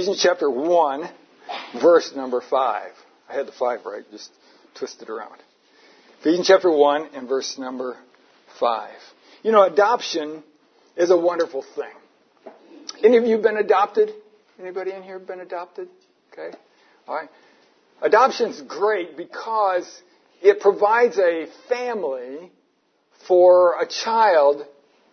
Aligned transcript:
Ephesians 0.00 0.22
chapter 0.22 0.48
1, 0.48 1.10
verse 1.82 2.12
number 2.16 2.40
5. 2.40 2.90
I 3.28 3.34
had 3.34 3.46
the 3.46 3.52
5 3.52 3.84
right, 3.84 4.02
just 4.10 4.30
twist 4.74 5.02
it 5.02 5.10
around. 5.10 5.36
Ephesians 6.20 6.46
chapter 6.46 6.70
1 6.70 7.10
and 7.12 7.28
verse 7.28 7.58
number 7.58 7.98
5. 8.58 8.94
You 9.42 9.52
know, 9.52 9.62
adoption 9.62 10.42
is 10.96 11.10
a 11.10 11.18
wonderful 11.18 11.66
thing. 11.74 12.54
Any 13.04 13.18
of 13.18 13.24
you 13.24 13.36
been 13.36 13.58
adopted? 13.58 14.10
Anybody 14.58 14.92
in 14.92 15.02
here 15.02 15.18
been 15.18 15.40
adopted? 15.40 15.90
Okay. 16.32 16.56
All 17.06 17.16
right. 17.16 17.28
Adoption's 18.00 18.62
great 18.62 19.18
because 19.18 19.86
it 20.40 20.60
provides 20.60 21.18
a 21.18 21.44
family 21.68 22.50
for 23.28 23.78
a 23.82 23.86
child 23.86 24.64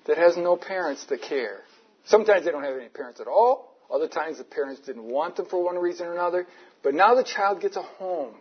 that 0.06 0.18
has 0.18 0.38
no 0.38 0.56
parents 0.56 1.04
to 1.08 1.18
care. 1.18 1.60
Sometimes 2.06 2.46
they 2.46 2.52
don't 2.52 2.64
have 2.64 2.78
any 2.78 2.88
parents 2.88 3.20
at 3.20 3.28
all. 3.28 3.67
Other 3.92 4.08
times 4.08 4.38
the 4.38 4.44
parents 4.44 4.82
didn't 4.82 5.04
want 5.04 5.36
them 5.38 5.46
for 5.46 5.64
one 5.64 5.78
reason 5.78 6.08
or 6.08 6.14
another. 6.14 6.46
But 6.84 6.94
now 6.94 7.16
the 7.16 7.24
child 7.24 7.62
gets 7.62 7.78
a 7.78 7.82
home. 7.82 8.36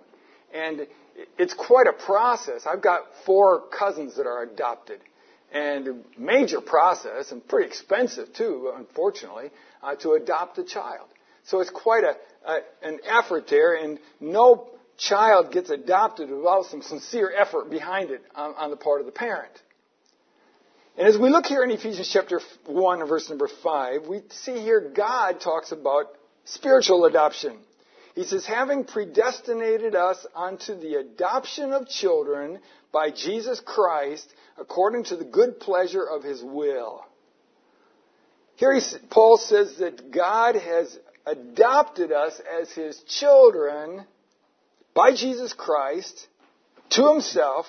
And 0.53 0.87
it's 1.39 1.55
quite 1.55 1.87
a 1.87 1.93
process. 1.93 2.66
I've 2.66 2.83
got 2.83 3.03
four 3.25 3.62
cousins 3.69 4.17
that 4.17 4.27
are 4.27 4.43
adopted. 4.43 5.01
And 5.53 5.89
a 5.89 5.97
major 6.19 6.61
process, 6.61 7.30
and 7.30 7.47
pretty 7.47 7.69
expensive 7.69 8.33
too, 8.34 8.73
unfortunately, 8.77 9.51
uh, 9.83 9.95
to 9.97 10.12
adopt 10.12 10.59
a 10.59 10.65
child. 10.65 11.06
So 11.45 11.61
it's 11.61 11.70
quite 11.70 12.03
a, 12.03 12.17
a, 12.51 12.59
an 12.83 12.98
effort 13.06 13.47
there, 13.48 13.75
and 13.77 14.01
no 14.20 14.69
child 14.98 15.53
gets 15.53 15.70
adopted 15.70 16.31
without 16.31 16.67
some 16.67 16.83
sincere 16.83 17.33
effort 17.34 17.70
behind 17.70 18.11
it 18.11 18.23
on, 18.34 18.55
on 18.55 18.70
the 18.70 18.77
part 18.77 19.01
of 19.01 19.06
the 19.06 19.12
parent. 19.12 19.53
And 20.98 21.06
as 21.06 21.18
we 21.18 21.28
look 21.28 21.45
here 21.45 21.62
in 21.62 21.70
Ephesians 21.70 22.09
chapter 22.10 22.41
1, 22.64 23.06
verse 23.06 23.28
number 23.28 23.48
5, 23.62 24.06
we 24.06 24.23
see 24.30 24.59
here 24.60 24.80
God 24.95 25.41
talks 25.41 25.70
about 25.70 26.06
spiritual 26.45 27.05
adoption. 27.05 27.59
He 28.14 28.24
says, 28.24 28.46
having 28.46 28.84
predestinated 28.84 29.95
us 29.95 30.25
unto 30.34 30.75
the 30.75 30.94
adoption 30.94 31.75
of 31.75 31.86
children 31.86 32.61
by 32.92 33.11
Jesus 33.11 33.61
Christ 33.61 34.27
according 34.56 35.05
to 35.05 35.16
the 35.16 35.25
good 35.25 35.61
pleasure 35.61 36.03
of 36.03 36.22
his 36.22 36.42
will. 36.42 37.05
Here 38.55 38.72
he, 38.72 38.81
Paul 39.10 39.36
says 39.36 39.77
that 39.77 40.10
God 40.10 40.55
has 40.55 40.98
adopted 41.27 42.10
us 42.10 42.41
as 42.58 42.72
his 42.72 42.98
children 43.03 44.06
by 44.94 45.14
Jesus 45.14 45.53
Christ 45.53 46.27
to 46.91 47.10
himself 47.10 47.66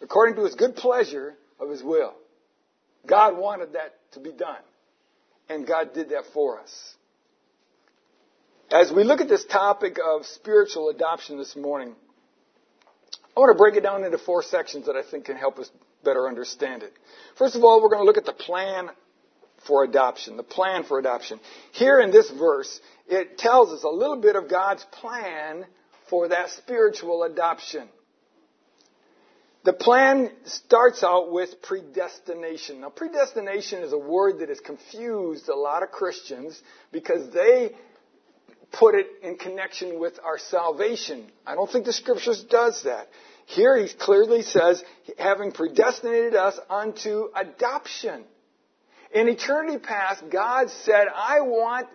according 0.00 0.36
to 0.36 0.44
his 0.44 0.54
good 0.54 0.76
pleasure 0.76 1.36
of 1.60 1.70
his 1.70 1.82
will. 1.82 2.14
God 3.06 3.36
wanted 3.36 3.74
that 3.74 3.94
to 4.12 4.20
be 4.20 4.32
done. 4.32 4.60
And 5.48 5.66
God 5.66 5.94
did 5.94 6.10
that 6.10 6.24
for 6.32 6.60
us. 6.60 6.94
As 8.70 8.92
we 8.92 9.02
look 9.02 9.20
at 9.20 9.28
this 9.28 9.44
topic 9.44 9.98
of 10.04 10.24
spiritual 10.26 10.90
adoption 10.90 11.38
this 11.38 11.56
morning, 11.56 11.94
I 13.36 13.40
want 13.40 13.56
to 13.56 13.58
break 13.58 13.74
it 13.74 13.82
down 13.82 14.04
into 14.04 14.18
four 14.18 14.42
sections 14.44 14.86
that 14.86 14.94
I 14.94 15.02
think 15.02 15.24
can 15.24 15.36
help 15.36 15.58
us 15.58 15.68
better 16.04 16.28
understand 16.28 16.84
it. 16.84 16.92
First 17.36 17.56
of 17.56 17.64
all, 17.64 17.82
we're 17.82 17.88
going 17.88 18.02
to 18.02 18.06
look 18.06 18.16
at 18.16 18.24
the 18.24 18.32
plan 18.32 18.90
for 19.66 19.82
adoption, 19.84 20.36
the 20.36 20.42
plan 20.42 20.84
for 20.84 20.98
adoption. 20.98 21.40
Here 21.72 22.00
in 22.00 22.12
this 22.12 22.30
verse, 22.30 22.80
it 23.08 23.38
tells 23.38 23.72
us 23.72 23.82
a 23.82 23.88
little 23.88 24.20
bit 24.20 24.36
of 24.36 24.48
God's 24.48 24.84
plan 24.92 25.66
for 26.08 26.28
that 26.28 26.50
spiritual 26.50 27.24
adoption. 27.24 27.88
The 29.70 29.76
plan 29.76 30.32
starts 30.46 31.04
out 31.04 31.30
with 31.30 31.62
predestination. 31.62 32.80
Now, 32.80 32.88
predestination 32.88 33.84
is 33.84 33.92
a 33.92 33.98
word 33.98 34.40
that 34.40 34.48
has 34.48 34.58
confused 34.58 35.48
a 35.48 35.54
lot 35.54 35.84
of 35.84 35.92
Christians 35.92 36.60
because 36.90 37.32
they 37.32 37.70
put 38.72 38.96
it 38.96 39.06
in 39.22 39.36
connection 39.36 40.00
with 40.00 40.18
our 40.24 40.38
salvation. 40.38 41.30
I 41.46 41.54
don't 41.54 41.70
think 41.70 41.84
the 41.84 41.92
scriptures 41.92 42.42
does 42.42 42.82
that. 42.82 43.10
Here 43.46 43.78
he 43.78 43.86
clearly 43.96 44.42
says, 44.42 44.82
having 45.16 45.52
predestinated 45.52 46.34
us 46.34 46.58
unto 46.68 47.28
adoption. 47.36 48.24
In 49.14 49.28
eternity 49.28 49.78
past, 49.78 50.24
God 50.32 50.70
said, 50.82 51.06
I 51.14 51.42
want 51.42 51.86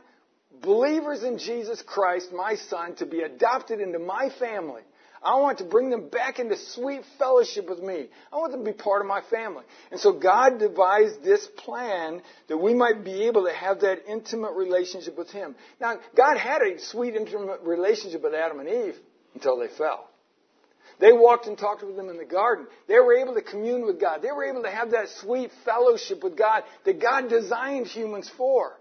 believers 0.61 1.23
in 1.23 1.39
Jesus 1.39 1.81
Christ, 1.81 2.31
my 2.31 2.55
son, 2.55 2.95
to 2.99 3.05
be 3.05 3.19
adopted 3.19 3.81
into 3.81 3.99
my 3.99 4.29
family. 4.39 4.83
I 5.25 5.39
want 5.39 5.57
to 5.57 5.63
bring 5.63 5.89
them 5.89 6.09
back 6.09 6.37
into 6.37 6.55
sweet 6.55 7.01
fellowship 7.17 7.67
with 7.67 7.81
me. 7.81 8.09
I 8.31 8.35
want 8.37 8.51
them 8.51 8.63
to 8.63 8.71
be 8.71 8.77
part 8.77 9.01
of 9.01 9.07
my 9.07 9.21
family. 9.31 9.63
And 9.89 9.99
so 9.99 10.13
God 10.13 10.59
devised 10.59 11.23
this 11.23 11.47
plan 11.57 12.21
that 12.47 12.57
we 12.57 12.75
might 12.75 13.03
be 13.03 13.23
able 13.23 13.45
to 13.45 13.51
have 13.51 13.81
that 13.81 14.03
intimate 14.07 14.53
relationship 14.53 15.17
with 15.17 15.31
Him. 15.31 15.55
Now, 15.81 15.99
God 16.15 16.37
had 16.37 16.61
a 16.61 16.79
sweet 16.79 17.15
intimate 17.15 17.61
relationship 17.63 18.21
with 18.21 18.35
Adam 18.35 18.59
and 18.59 18.69
Eve 18.69 18.95
until 19.33 19.57
they 19.57 19.67
fell. 19.67 20.07
They 20.99 21.11
walked 21.11 21.47
and 21.47 21.57
talked 21.57 21.83
with 21.83 21.97
Him 21.97 22.09
in 22.09 22.17
the 22.17 22.25
garden. 22.25 22.67
They 22.87 22.99
were 22.99 23.17
able 23.17 23.33
to 23.33 23.41
commune 23.41 23.83
with 23.83 23.99
God. 23.99 24.21
They 24.21 24.31
were 24.31 24.45
able 24.45 24.61
to 24.61 24.71
have 24.71 24.91
that 24.91 25.09
sweet 25.09 25.49
fellowship 25.65 26.23
with 26.23 26.37
God 26.37 26.63
that 26.85 27.01
God 27.01 27.29
designed 27.29 27.87
humans 27.87 28.31
for. 28.37 28.77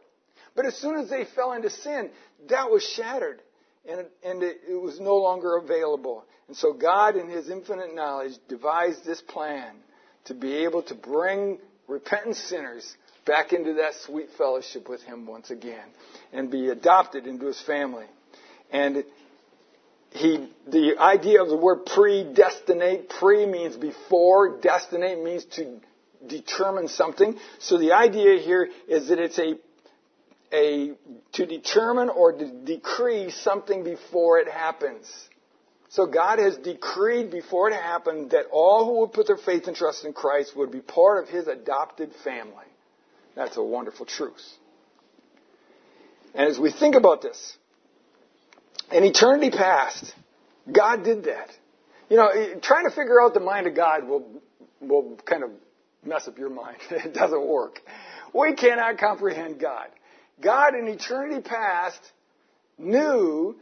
But 0.54 0.66
as 0.66 0.76
soon 0.76 0.96
as 0.96 1.08
they 1.08 1.24
fell 1.24 1.52
into 1.52 1.70
sin, 1.70 2.10
that 2.50 2.70
was 2.70 2.84
shattered 2.84 3.40
and, 3.88 4.00
it, 4.00 4.12
and 4.22 4.42
it, 4.42 4.60
it 4.68 4.80
was 4.80 5.00
no 5.00 5.16
longer 5.16 5.56
available. 5.56 6.24
And 6.48 6.56
so 6.56 6.72
God, 6.72 7.16
in 7.16 7.28
His 7.28 7.50
infinite 7.50 7.94
knowledge, 7.94 8.32
devised 8.48 9.04
this 9.04 9.20
plan 9.20 9.74
to 10.26 10.34
be 10.34 10.64
able 10.64 10.82
to 10.84 10.94
bring 10.94 11.58
repentant 11.88 12.36
sinners 12.36 12.96
back 13.26 13.52
into 13.52 13.74
that 13.74 13.94
sweet 13.94 14.28
fellowship 14.36 14.88
with 14.88 15.02
Him 15.02 15.26
once 15.26 15.50
again 15.50 15.86
and 16.32 16.50
be 16.50 16.68
adopted 16.68 17.26
into 17.26 17.46
His 17.46 17.60
family. 17.60 18.06
And 18.70 19.04
he, 20.14 20.48
the 20.68 20.96
idea 20.98 21.42
of 21.42 21.48
the 21.48 21.56
word 21.56 21.86
predestinate, 21.86 23.08
pre 23.08 23.46
means 23.46 23.76
before, 23.76 24.60
destinate 24.60 25.22
means 25.22 25.44
to 25.56 25.80
determine 26.26 26.88
something. 26.88 27.36
So 27.58 27.78
the 27.78 27.92
idea 27.92 28.40
here 28.40 28.68
is 28.88 29.08
that 29.08 29.18
it's 29.18 29.38
a 29.38 29.54
a, 30.54 30.92
to 31.32 31.46
determine 31.46 32.08
or 32.08 32.32
to 32.32 32.46
decree 32.64 33.30
something 33.30 33.82
before 33.82 34.38
it 34.38 34.48
happens. 34.48 35.10
So 35.88 36.06
God 36.06 36.38
has 36.38 36.56
decreed 36.56 37.30
before 37.30 37.70
it 37.70 37.74
happened 37.74 38.30
that 38.30 38.46
all 38.50 38.84
who 38.84 39.00
would 39.00 39.12
put 39.12 39.26
their 39.26 39.36
faith 39.36 39.66
and 39.66 39.76
trust 39.76 40.04
in 40.04 40.12
Christ 40.12 40.56
would 40.56 40.70
be 40.70 40.80
part 40.80 41.22
of 41.22 41.28
His 41.28 41.46
adopted 41.46 42.12
family. 42.24 42.66
That's 43.36 43.56
a 43.56 43.62
wonderful 43.62 44.06
truth. 44.06 44.42
And 46.34 46.48
as 46.48 46.58
we 46.58 46.72
think 46.72 46.94
about 46.94 47.22
this, 47.22 47.56
in 48.90 49.04
eternity 49.04 49.50
past, 49.50 50.12
God 50.70 51.04
did 51.04 51.24
that. 51.24 51.50
You 52.10 52.16
know, 52.16 52.28
trying 52.60 52.84
to 52.84 52.90
figure 52.90 53.20
out 53.20 53.34
the 53.34 53.40
mind 53.40 53.66
of 53.66 53.74
God 53.74 54.06
will, 54.06 54.26
will 54.80 55.18
kind 55.24 55.42
of 55.42 55.50
mess 56.04 56.28
up 56.28 56.38
your 56.38 56.50
mind. 56.50 56.78
It 56.90 57.14
doesn't 57.14 57.46
work. 57.46 57.80
We 58.34 58.54
cannot 58.54 58.98
comprehend 58.98 59.60
God. 59.60 59.88
God 60.40 60.74
in 60.74 60.88
eternity 60.88 61.40
past 61.40 62.00
knew 62.78 63.56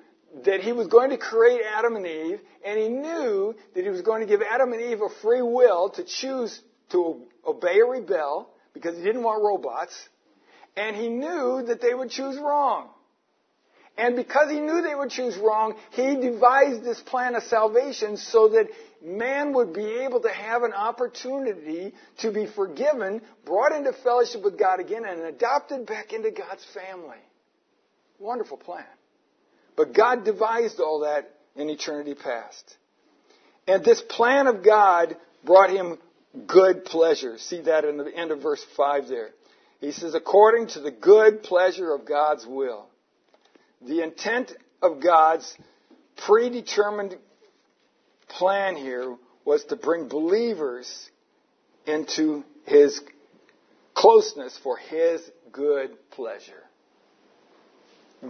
that 0.44 0.60
he 0.60 0.72
was 0.72 0.86
going 0.86 1.10
to 1.10 1.18
create 1.18 1.60
Adam 1.76 1.96
and 1.96 2.06
Eve, 2.06 2.40
and 2.64 2.78
he 2.78 2.88
knew 2.88 3.54
that 3.74 3.84
he 3.84 3.90
was 3.90 4.00
going 4.00 4.20
to 4.20 4.26
give 4.26 4.40
Adam 4.42 4.72
and 4.72 4.80
Eve 4.80 5.02
a 5.02 5.08
free 5.20 5.42
will 5.42 5.90
to 5.90 6.04
choose 6.04 6.60
to 6.90 7.20
obey 7.46 7.80
or 7.80 7.92
rebel 7.92 8.48
because 8.72 8.96
he 8.96 9.02
didn't 9.02 9.22
want 9.22 9.42
robots, 9.42 9.94
and 10.76 10.96
he 10.96 11.08
knew 11.08 11.62
that 11.66 11.80
they 11.82 11.92
would 11.92 12.10
choose 12.10 12.38
wrong. 12.38 12.88
And 13.98 14.16
because 14.16 14.50
he 14.50 14.58
knew 14.58 14.80
they 14.80 14.94
would 14.94 15.10
choose 15.10 15.36
wrong, 15.36 15.74
he 15.90 16.16
devised 16.16 16.82
this 16.82 17.00
plan 17.00 17.34
of 17.34 17.42
salvation 17.42 18.16
so 18.16 18.48
that 18.48 18.68
man 19.02 19.52
would 19.54 19.72
be 19.72 20.04
able 20.04 20.20
to 20.20 20.30
have 20.30 20.62
an 20.62 20.72
opportunity 20.72 21.94
to 22.18 22.30
be 22.30 22.46
forgiven, 22.46 23.20
brought 23.44 23.72
into 23.72 23.92
fellowship 23.92 24.42
with 24.42 24.58
God 24.58 24.80
again, 24.80 25.04
and 25.04 25.20
adopted 25.22 25.86
back 25.86 26.12
into 26.12 26.30
God's 26.30 26.64
family. 26.72 27.18
Wonderful 28.18 28.56
plan. 28.56 28.84
But 29.76 29.94
God 29.94 30.24
devised 30.24 30.80
all 30.80 31.00
that 31.00 31.30
in 31.56 31.68
eternity 31.68 32.14
past. 32.14 32.76
And 33.66 33.84
this 33.84 34.00
plan 34.00 34.46
of 34.46 34.64
God 34.64 35.16
brought 35.44 35.70
him 35.70 35.98
good 36.46 36.84
pleasure. 36.84 37.38
See 37.38 37.62
that 37.62 37.84
in 37.84 37.96
the 37.96 38.14
end 38.14 38.30
of 38.30 38.40
verse 38.40 38.64
5 38.76 39.08
there. 39.08 39.30
He 39.80 39.92
says, 39.92 40.14
according 40.14 40.68
to 40.68 40.80
the 40.80 40.90
good 40.90 41.42
pleasure 41.42 41.92
of 41.92 42.06
God's 42.06 42.46
will. 42.46 42.86
The 43.84 44.02
intent 44.02 44.52
of 44.80 45.02
God's 45.02 45.56
predetermined 46.16 47.16
plan 48.38 48.76
here 48.76 49.16
was 49.44 49.64
to 49.64 49.76
bring 49.76 50.08
believers 50.08 51.10
into 51.86 52.44
his 52.64 53.00
closeness 53.94 54.58
for 54.62 54.76
his 54.76 55.20
good 55.50 55.90
pleasure. 56.10 56.62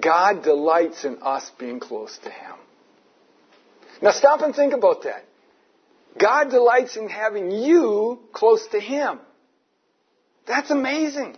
God 0.01 0.43
delights 0.43 1.05
in 1.05 1.19
us 1.23 1.51
being 1.59 1.81
close 1.81 2.17
to 2.25 2.31
him. 2.31 2.55
Now 4.01 4.11
stop 4.11 4.41
and 4.41 4.55
think 4.55 4.73
about 4.73 5.03
that. 5.03 5.25
God 6.19 6.51
delights 6.51 6.97
in 6.97 7.09
having 7.09 7.51
you 7.51 8.21
close 8.33 8.67
to 8.69 8.81
him. 8.81 9.21
That's 10.47 10.71
amazing. 10.71 11.37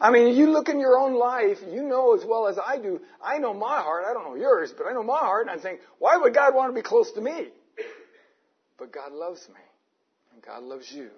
I 0.00 0.10
mean, 0.10 0.34
you 0.34 0.50
look 0.50 0.70
in 0.70 0.80
your 0.80 0.98
own 0.98 1.14
life, 1.14 1.58
you 1.70 1.82
know 1.82 2.14
as 2.14 2.24
well 2.24 2.48
as 2.48 2.58
I 2.58 2.78
do. 2.78 3.00
I 3.22 3.38
know 3.38 3.52
my 3.52 3.82
heart. 3.82 4.04
I 4.08 4.14
don't 4.14 4.24
know 4.24 4.34
yours, 4.34 4.72
but 4.76 4.86
I 4.86 4.92
know 4.94 5.02
my 5.02 5.18
heart. 5.18 5.46
And 5.46 5.50
I'm 5.50 5.60
think, 5.60 5.80
why 5.98 6.16
would 6.16 6.34
God 6.34 6.54
want 6.54 6.70
to 6.70 6.74
be 6.74 6.82
close 6.82 7.12
to 7.12 7.20
me? 7.20 7.48
But 8.78 8.92
God 8.92 9.12
loves 9.12 9.46
me. 9.48 9.60
And 10.32 10.42
God 10.42 10.62
loves 10.62 10.90
you. 10.90 11.10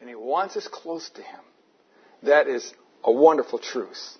And 0.00 0.10
He 0.10 0.14
wants 0.14 0.56
us 0.58 0.68
close 0.68 1.08
to 1.10 1.22
Him. 1.22 1.40
That 2.24 2.48
is 2.48 2.70
a 3.02 3.10
wonderful 3.10 3.58
truth. 3.58 4.18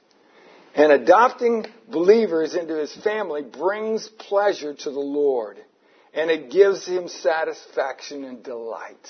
And 0.75 0.91
adopting 0.91 1.67
believers 1.87 2.55
into 2.55 2.77
His 2.77 2.97
family 2.97 3.43
brings 3.43 4.09
pleasure 4.09 4.73
to 4.73 4.91
the 4.91 5.00
Lord. 5.00 5.59
And 6.15 6.31
it 6.31 6.50
gives 6.50 6.87
Him 6.87 7.09
satisfaction 7.09 8.25
and 8.25 8.43
delight. 8.43 9.06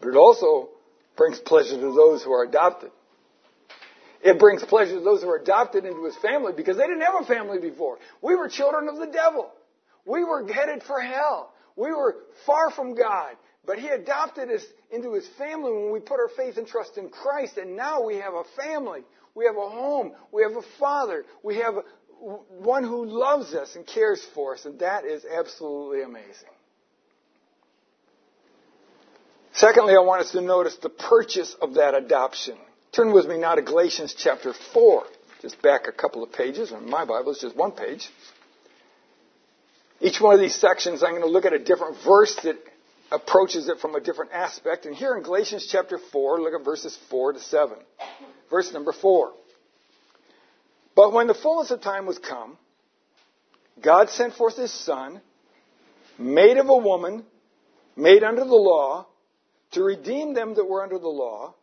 But 0.00 0.10
it 0.10 0.16
also 0.16 0.70
brings 1.18 1.38
pleasure 1.38 1.76
to 1.76 1.92
those 1.94 2.22
who 2.22 2.32
are 2.32 2.44
adopted. 2.44 2.90
It 4.22 4.38
brings 4.38 4.64
pleasure 4.64 4.94
to 4.94 5.00
those 5.00 5.22
who 5.22 5.28
are 5.28 5.36
adopted 5.36 5.84
into 5.84 6.04
his 6.04 6.16
family 6.16 6.52
because 6.56 6.76
they 6.76 6.86
didn't 6.86 7.02
have 7.02 7.22
a 7.22 7.26
family 7.26 7.58
before. 7.58 7.98
We 8.22 8.34
were 8.34 8.48
children 8.48 8.88
of 8.88 8.96
the 8.96 9.06
devil. 9.06 9.52
We 10.06 10.24
were 10.24 10.50
headed 10.50 10.82
for 10.82 11.00
hell. 11.00 11.52
We 11.76 11.90
were 11.92 12.16
far 12.46 12.70
from 12.70 12.94
God. 12.94 13.36
But 13.64 13.78
he 13.78 13.88
adopted 13.88 14.50
us 14.50 14.64
into 14.90 15.12
his 15.12 15.28
family 15.36 15.70
when 15.70 15.92
we 15.92 16.00
put 16.00 16.18
our 16.18 16.30
faith 16.36 16.56
and 16.56 16.66
trust 16.66 16.96
in 16.96 17.10
Christ. 17.10 17.58
And 17.58 17.76
now 17.76 18.02
we 18.02 18.16
have 18.16 18.32
a 18.32 18.44
family. 18.56 19.02
We 19.34 19.44
have 19.44 19.56
a 19.56 19.68
home. 19.68 20.12
We 20.32 20.42
have 20.42 20.56
a 20.56 20.62
father. 20.80 21.24
We 21.42 21.56
have 21.56 21.74
one 22.20 22.82
who 22.82 23.04
loves 23.04 23.54
us 23.54 23.76
and 23.76 23.86
cares 23.86 24.24
for 24.34 24.54
us. 24.54 24.64
And 24.64 24.80
that 24.80 25.04
is 25.04 25.24
absolutely 25.24 26.02
amazing. 26.02 26.48
Secondly, 29.58 29.94
I 29.96 30.02
want 30.02 30.20
us 30.20 30.30
to 30.30 30.40
notice 30.40 30.76
the 30.76 30.88
purchase 30.88 31.56
of 31.60 31.74
that 31.74 31.92
adoption. 31.92 32.56
Turn 32.92 33.12
with 33.12 33.26
me 33.26 33.38
now 33.38 33.56
to 33.56 33.62
Galatians 33.62 34.14
chapter 34.16 34.54
4. 34.72 35.02
Just 35.42 35.60
back 35.62 35.88
a 35.88 35.92
couple 35.92 36.22
of 36.22 36.30
pages. 36.30 36.70
In 36.70 36.88
my 36.88 37.04
Bible, 37.04 37.32
it's 37.32 37.40
just 37.40 37.56
one 37.56 37.72
page. 37.72 38.08
Each 40.00 40.20
one 40.20 40.32
of 40.32 40.38
these 40.38 40.54
sections, 40.54 41.02
I'm 41.02 41.10
going 41.10 41.22
to 41.22 41.28
look 41.28 41.44
at 41.44 41.52
a 41.52 41.58
different 41.58 41.96
verse 42.04 42.36
that 42.44 42.54
approaches 43.10 43.68
it 43.68 43.80
from 43.80 43.96
a 43.96 44.00
different 44.00 44.30
aspect. 44.30 44.86
And 44.86 44.94
here 44.94 45.16
in 45.16 45.24
Galatians 45.24 45.68
chapter 45.68 45.98
4, 46.12 46.40
look 46.40 46.54
at 46.54 46.64
verses 46.64 46.96
4 47.10 47.32
to 47.32 47.40
7. 47.40 47.78
Verse 48.50 48.72
number 48.72 48.92
4. 48.92 49.32
But 50.94 51.12
when 51.12 51.26
the 51.26 51.34
fullness 51.34 51.72
of 51.72 51.80
time 51.80 52.06
was 52.06 52.20
come, 52.20 52.56
God 53.82 54.08
sent 54.10 54.34
forth 54.34 54.56
his 54.56 54.72
Son, 54.72 55.20
made 56.16 56.58
of 56.58 56.68
a 56.68 56.76
woman, 56.76 57.24
made 57.96 58.22
under 58.22 58.44
the 58.44 58.54
law, 58.54 59.08
to 59.72 59.82
redeem 59.82 60.34
them 60.34 60.54
that 60.54 60.64
were 60.64 60.82
under 60.82 60.98
the 60.98 61.08
law, 61.08 61.54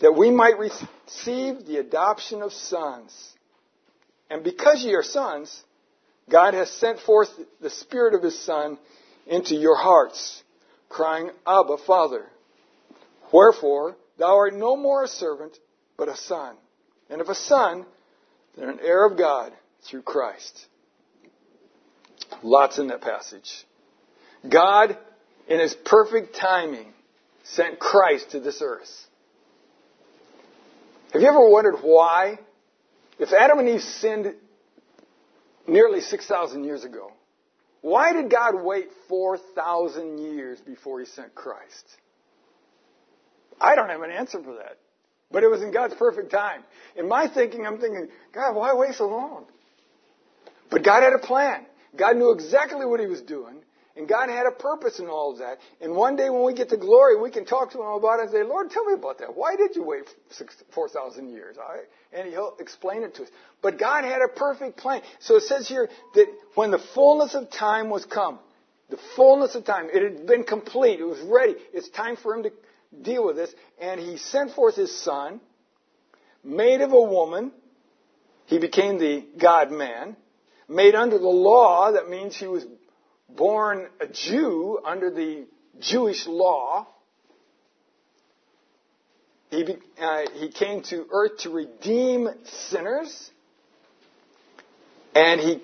that 0.00 0.12
we 0.12 0.30
might 0.30 0.58
receive 0.58 1.66
the 1.66 1.76
adoption 1.78 2.42
of 2.42 2.52
sons. 2.52 3.32
And 4.30 4.42
because 4.42 4.82
ye 4.82 4.94
are 4.94 5.02
sons, 5.02 5.62
God 6.30 6.54
has 6.54 6.70
sent 6.70 7.00
forth 7.00 7.28
the 7.60 7.70
Spirit 7.70 8.14
of 8.14 8.22
His 8.22 8.38
Son 8.38 8.78
into 9.26 9.54
your 9.54 9.76
hearts, 9.76 10.42
crying, 10.88 11.30
Abba, 11.46 11.78
Father. 11.86 12.26
Wherefore, 13.32 13.96
thou 14.18 14.36
art 14.36 14.54
no 14.54 14.76
more 14.76 15.04
a 15.04 15.08
servant, 15.08 15.56
but 15.96 16.08
a 16.08 16.16
son. 16.16 16.56
And 17.08 17.20
if 17.20 17.28
a 17.28 17.34
son, 17.34 17.86
then 18.56 18.68
an 18.68 18.78
heir 18.82 19.06
of 19.06 19.16
God 19.16 19.52
through 19.82 20.02
Christ. 20.02 20.66
Lots 22.42 22.78
in 22.78 22.88
that 22.88 23.00
passage. 23.02 23.64
God, 24.48 24.96
in 25.48 25.60
His 25.60 25.74
perfect 25.74 26.36
timing, 26.36 26.92
sent 27.44 27.78
Christ 27.78 28.30
to 28.32 28.40
this 28.40 28.60
earth. 28.62 28.90
Have 31.12 31.20
you 31.20 31.28
ever 31.28 31.48
wondered 31.48 31.76
why? 31.82 32.38
If 33.18 33.32
Adam 33.32 33.58
and 33.58 33.68
Eve 33.68 33.80
sinned 33.80 34.34
nearly 35.66 36.00
6,000 36.00 36.64
years 36.64 36.84
ago, 36.84 37.12
why 37.82 38.12
did 38.12 38.30
God 38.30 38.54
wait 38.62 38.88
4,000 39.08 40.18
years 40.18 40.60
before 40.60 41.00
he 41.00 41.06
sent 41.06 41.34
Christ? 41.34 41.84
I 43.60 43.74
don't 43.74 43.90
have 43.90 44.02
an 44.02 44.10
answer 44.10 44.42
for 44.42 44.54
that. 44.54 44.78
But 45.30 45.42
it 45.42 45.50
was 45.50 45.62
in 45.62 45.72
God's 45.72 45.94
perfect 45.94 46.30
time. 46.30 46.62
In 46.96 47.08
my 47.08 47.26
thinking, 47.26 47.66
I'm 47.66 47.78
thinking, 47.78 48.08
God, 48.32 48.54
why 48.54 48.74
wait 48.74 48.94
so 48.94 49.08
long? 49.08 49.46
But 50.70 50.84
God 50.84 51.02
had 51.02 51.12
a 51.12 51.18
plan. 51.18 51.66
God 51.96 52.16
knew 52.16 52.32
exactly 52.32 52.86
what 52.86 53.00
he 53.00 53.06
was 53.06 53.22
doing. 53.22 53.62
And 53.96 54.08
God 54.08 54.30
had 54.30 54.46
a 54.46 54.50
purpose 54.50 55.00
in 55.00 55.08
all 55.08 55.32
of 55.32 55.38
that. 55.38 55.58
And 55.80 55.94
one 55.94 56.16
day 56.16 56.30
when 56.30 56.44
we 56.44 56.54
get 56.54 56.70
to 56.70 56.78
glory, 56.78 57.20
we 57.20 57.30
can 57.30 57.44
talk 57.44 57.72
to 57.72 57.78
Him 57.78 57.86
about 57.86 58.20
it 58.20 58.22
and 58.22 58.30
say, 58.30 58.42
Lord, 58.42 58.70
tell 58.70 58.84
me 58.84 58.94
about 58.94 59.18
that. 59.18 59.36
Why 59.36 59.54
did 59.56 59.76
you 59.76 59.84
wait 59.84 60.04
4,000 60.74 61.28
years? 61.28 61.56
Right? 61.58 61.84
And 62.12 62.28
He'll 62.28 62.56
explain 62.58 63.02
it 63.02 63.14
to 63.16 63.24
us. 63.24 63.28
But 63.60 63.78
God 63.78 64.04
had 64.04 64.20
a 64.22 64.28
perfect 64.28 64.78
plan. 64.78 65.02
So 65.20 65.36
it 65.36 65.42
says 65.42 65.68
here 65.68 65.90
that 66.14 66.26
when 66.54 66.70
the 66.70 66.78
fullness 66.94 67.34
of 67.34 67.50
time 67.50 67.90
was 67.90 68.06
come, 68.06 68.38
the 68.88 68.98
fullness 69.14 69.54
of 69.54 69.64
time, 69.66 69.88
it 69.92 70.02
had 70.02 70.26
been 70.26 70.44
complete. 70.44 70.98
It 70.98 71.04
was 71.04 71.20
ready. 71.20 71.54
It's 71.74 71.90
time 71.90 72.16
for 72.16 72.34
Him 72.34 72.44
to 72.44 72.52
deal 73.02 73.26
with 73.26 73.36
this. 73.36 73.54
And 73.78 74.00
He 74.00 74.16
sent 74.16 74.52
forth 74.52 74.76
His 74.76 75.02
Son, 75.02 75.38
made 76.42 76.80
of 76.80 76.92
a 76.92 77.02
woman. 77.02 77.52
He 78.46 78.58
became 78.58 78.98
the 78.98 79.26
God 79.38 79.70
man. 79.70 80.16
Made 80.66 80.94
under 80.94 81.18
the 81.18 81.28
law, 81.28 81.92
that 81.92 82.08
means 82.08 82.34
He 82.36 82.46
was 82.46 82.64
born 83.36 83.88
a 84.00 84.06
Jew 84.06 84.80
under 84.84 85.10
the 85.10 85.46
Jewish 85.80 86.26
law. 86.26 86.86
He, 89.50 89.64
uh, 90.00 90.22
he 90.34 90.50
came 90.50 90.82
to 90.84 91.06
earth 91.12 91.38
to 91.40 91.50
redeem 91.50 92.28
sinners. 92.44 93.30
And 95.14 95.40
he, 95.40 95.62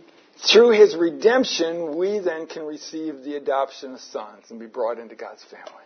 through 0.52 0.70
his 0.70 0.94
redemption, 0.94 1.96
we 1.96 2.18
then 2.18 2.46
can 2.46 2.64
receive 2.64 3.24
the 3.24 3.36
adoption 3.36 3.94
of 3.94 4.00
sons 4.00 4.44
and 4.50 4.60
be 4.60 4.66
brought 4.66 4.98
into 4.98 5.14
God's 5.14 5.42
family. 5.44 5.84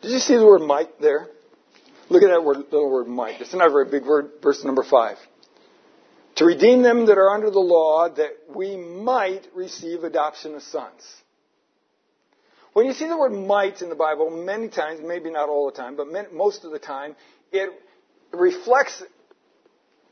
Did 0.00 0.12
you 0.12 0.18
see 0.18 0.36
the 0.36 0.46
word 0.46 0.62
might 0.62 1.00
there? 1.00 1.28
Look 2.08 2.22
at 2.22 2.28
that 2.28 2.42
word, 2.42 2.58
little 2.58 2.90
word 2.90 3.08
might. 3.08 3.40
It's 3.40 3.52
not 3.52 3.66
a 3.66 3.70
very 3.70 3.90
big 3.90 4.06
word, 4.06 4.30
verse 4.42 4.64
number 4.64 4.84
five 4.84 5.18
to 6.36 6.44
redeem 6.44 6.82
them 6.82 7.06
that 7.06 7.18
are 7.18 7.30
under 7.30 7.50
the 7.50 7.58
law, 7.58 8.08
that 8.08 8.32
we 8.54 8.76
might 8.76 9.46
receive 9.54 10.04
adoption 10.04 10.54
of 10.54 10.62
sons. 10.62 11.02
When 12.74 12.84
you 12.84 12.92
see 12.92 13.08
the 13.08 13.16
word 13.16 13.32
might 13.32 13.80
in 13.80 13.88
the 13.88 13.94
Bible, 13.94 14.30
many 14.30 14.68
times, 14.68 15.00
maybe 15.02 15.30
not 15.30 15.48
all 15.48 15.70
the 15.70 15.76
time, 15.76 15.96
but 15.96 16.08
most 16.32 16.64
of 16.64 16.72
the 16.72 16.78
time, 16.78 17.16
it 17.50 17.70
reflects 18.32 19.02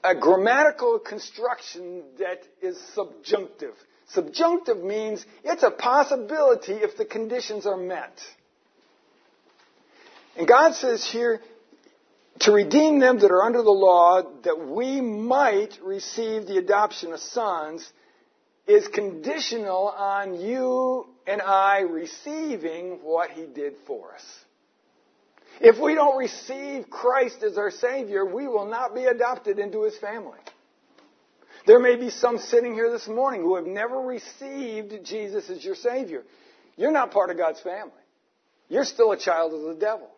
a 0.03 0.15
grammatical 0.15 0.99
construction 0.99 2.05
that 2.19 2.41
is 2.63 2.79
subjunctive. 2.95 3.75
Subjunctive 4.09 4.79
means 4.79 5.25
it's 5.45 5.63
a 5.63 5.71
possibility 5.71 6.73
if 6.73 6.97
the 6.97 7.05
conditions 7.05 7.67
are 7.67 7.77
met. 7.77 8.19
And 10.39 10.49
God 10.49 10.75
says 10.75 11.07
here, 11.07 11.41
to 12.41 12.53
redeem 12.53 12.99
them 12.99 13.19
that 13.21 13.31
are 13.31 13.43
under 13.43 13.63
the 13.63 13.71
law, 13.71 14.23
that 14.43 14.69
we 14.69 15.01
might 15.01 15.79
receive 15.83 16.47
the 16.47 16.59
adoption 16.59 17.13
of 17.13 17.21
sons, 17.21 17.89
is 18.67 18.89
conditional 18.89 19.89
on 19.89 20.41
you 20.41 21.07
and 21.27 21.41
I 21.41 21.81
receiving 21.81 23.01
what 23.03 23.31
He 23.31 23.47
did 23.47 23.75
for 23.87 24.15
us. 24.15 24.25
If 25.61 25.79
we 25.79 25.95
don't 25.95 26.19
receive 26.19 26.91
Christ 26.91 27.43
as 27.43 27.57
our 27.57 27.71
Savior, 27.71 28.25
we 28.25 28.49
will 28.49 28.67
not 28.67 28.95
be 28.95 29.05
adopted 29.05 29.59
into 29.59 29.85
His 29.85 29.97
family. 29.99 30.39
There 31.67 31.79
may 31.79 31.97
be 31.97 32.11
some 32.11 32.39
sitting 32.39 32.75
here 32.75 32.91
this 32.91 33.07
morning 33.07 33.43
who 33.43 33.57
have 33.57 33.67
never 33.67 33.99
received 33.99 35.05
Jesus 35.05 35.49
as 35.49 35.65
your 35.65 35.77
Savior. 35.77 36.25
You're 36.77 36.91
not 36.91 37.13
part 37.13 37.31
of 37.31 37.37
God's 37.37 37.61
family. 37.61 37.93
You're 38.69 38.85
still 38.85 39.13
a 39.13 39.17
child 39.17 39.55
of 39.55 39.63
the 39.63 39.81
devil. 39.81 40.11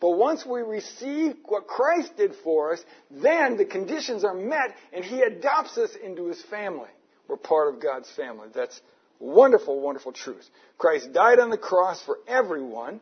But 0.00 0.10
once 0.10 0.46
we 0.46 0.62
receive 0.62 1.36
what 1.44 1.66
Christ 1.66 2.16
did 2.16 2.34
for 2.42 2.72
us, 2.72 2.80
then 3.10 3.58
the 3.58 3.66
conditions 3.66 4.24
are 4.24 4.34
met 4.34 4.74
and 4.92 5.04
He 5.04 5.20
adopts 5.20 5.76
us 5.76 5.90
into 6.02 6.26
His 6.26 6.42
family. 6.42 6.88
We're 7.28 7.36
part 7.36 7.72
of 7.72 7.82
God's 7.82 8.10
family. 8.12 8.48
That's 8.54 8.80
wonderful, 9.18 9.80
wonderful 9.80 10.12
truth. 10.12 10.48
Christ 10.78 11.12
died 11.12 11.38
on 11.38 11.50
the 11.50 11.58
cross 11.58 12.02
for 12.02 12.18
everyone. 12.26 13.00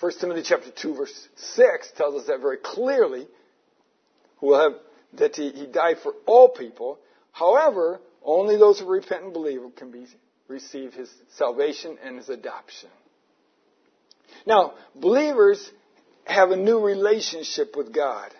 1 0.00 0.12
Timothy 0.20 0.42
chapter 0.44 0.70
2 0.70 0.94
verse 0.94 1.28
6 1.36 1.92
tells 1.96 2.20
us 2.20 2.26
that 2.26 2.40
very 2.40 2.58
clearly. 2.58 3.26
Who 4.38 4.54
have, 4.54 4.72
that 5.14 5.36
he, 5.36 5.50
he 5.50 5.66
died 5.66 5.98
for 6.02 6.14
all 6.26 6.48
people. 6.48 6.98
However, 7.32 8.00
only 8.24 8.56
those 8.56 8.80
who 8.80 8.86
repent 8.86 9.22
and 9.22 9.32
believe 9.32 9.60
can 9.76 9.90
be, 9.90 10.06
receive 10.48 10.94
His 10.94 11.10
salvation 11.36 11.96
and 12.02 12.16
His 12.16 12.28
adoption. 12.28 12.90
Now, 14.46 14.74
believers 14.94 15.70
have 16.24 16.50
a 16.50 16.56
new 16.56 16.80
relationship 16.80 17.76
with 17.76 17.92
God. 17.94 18.30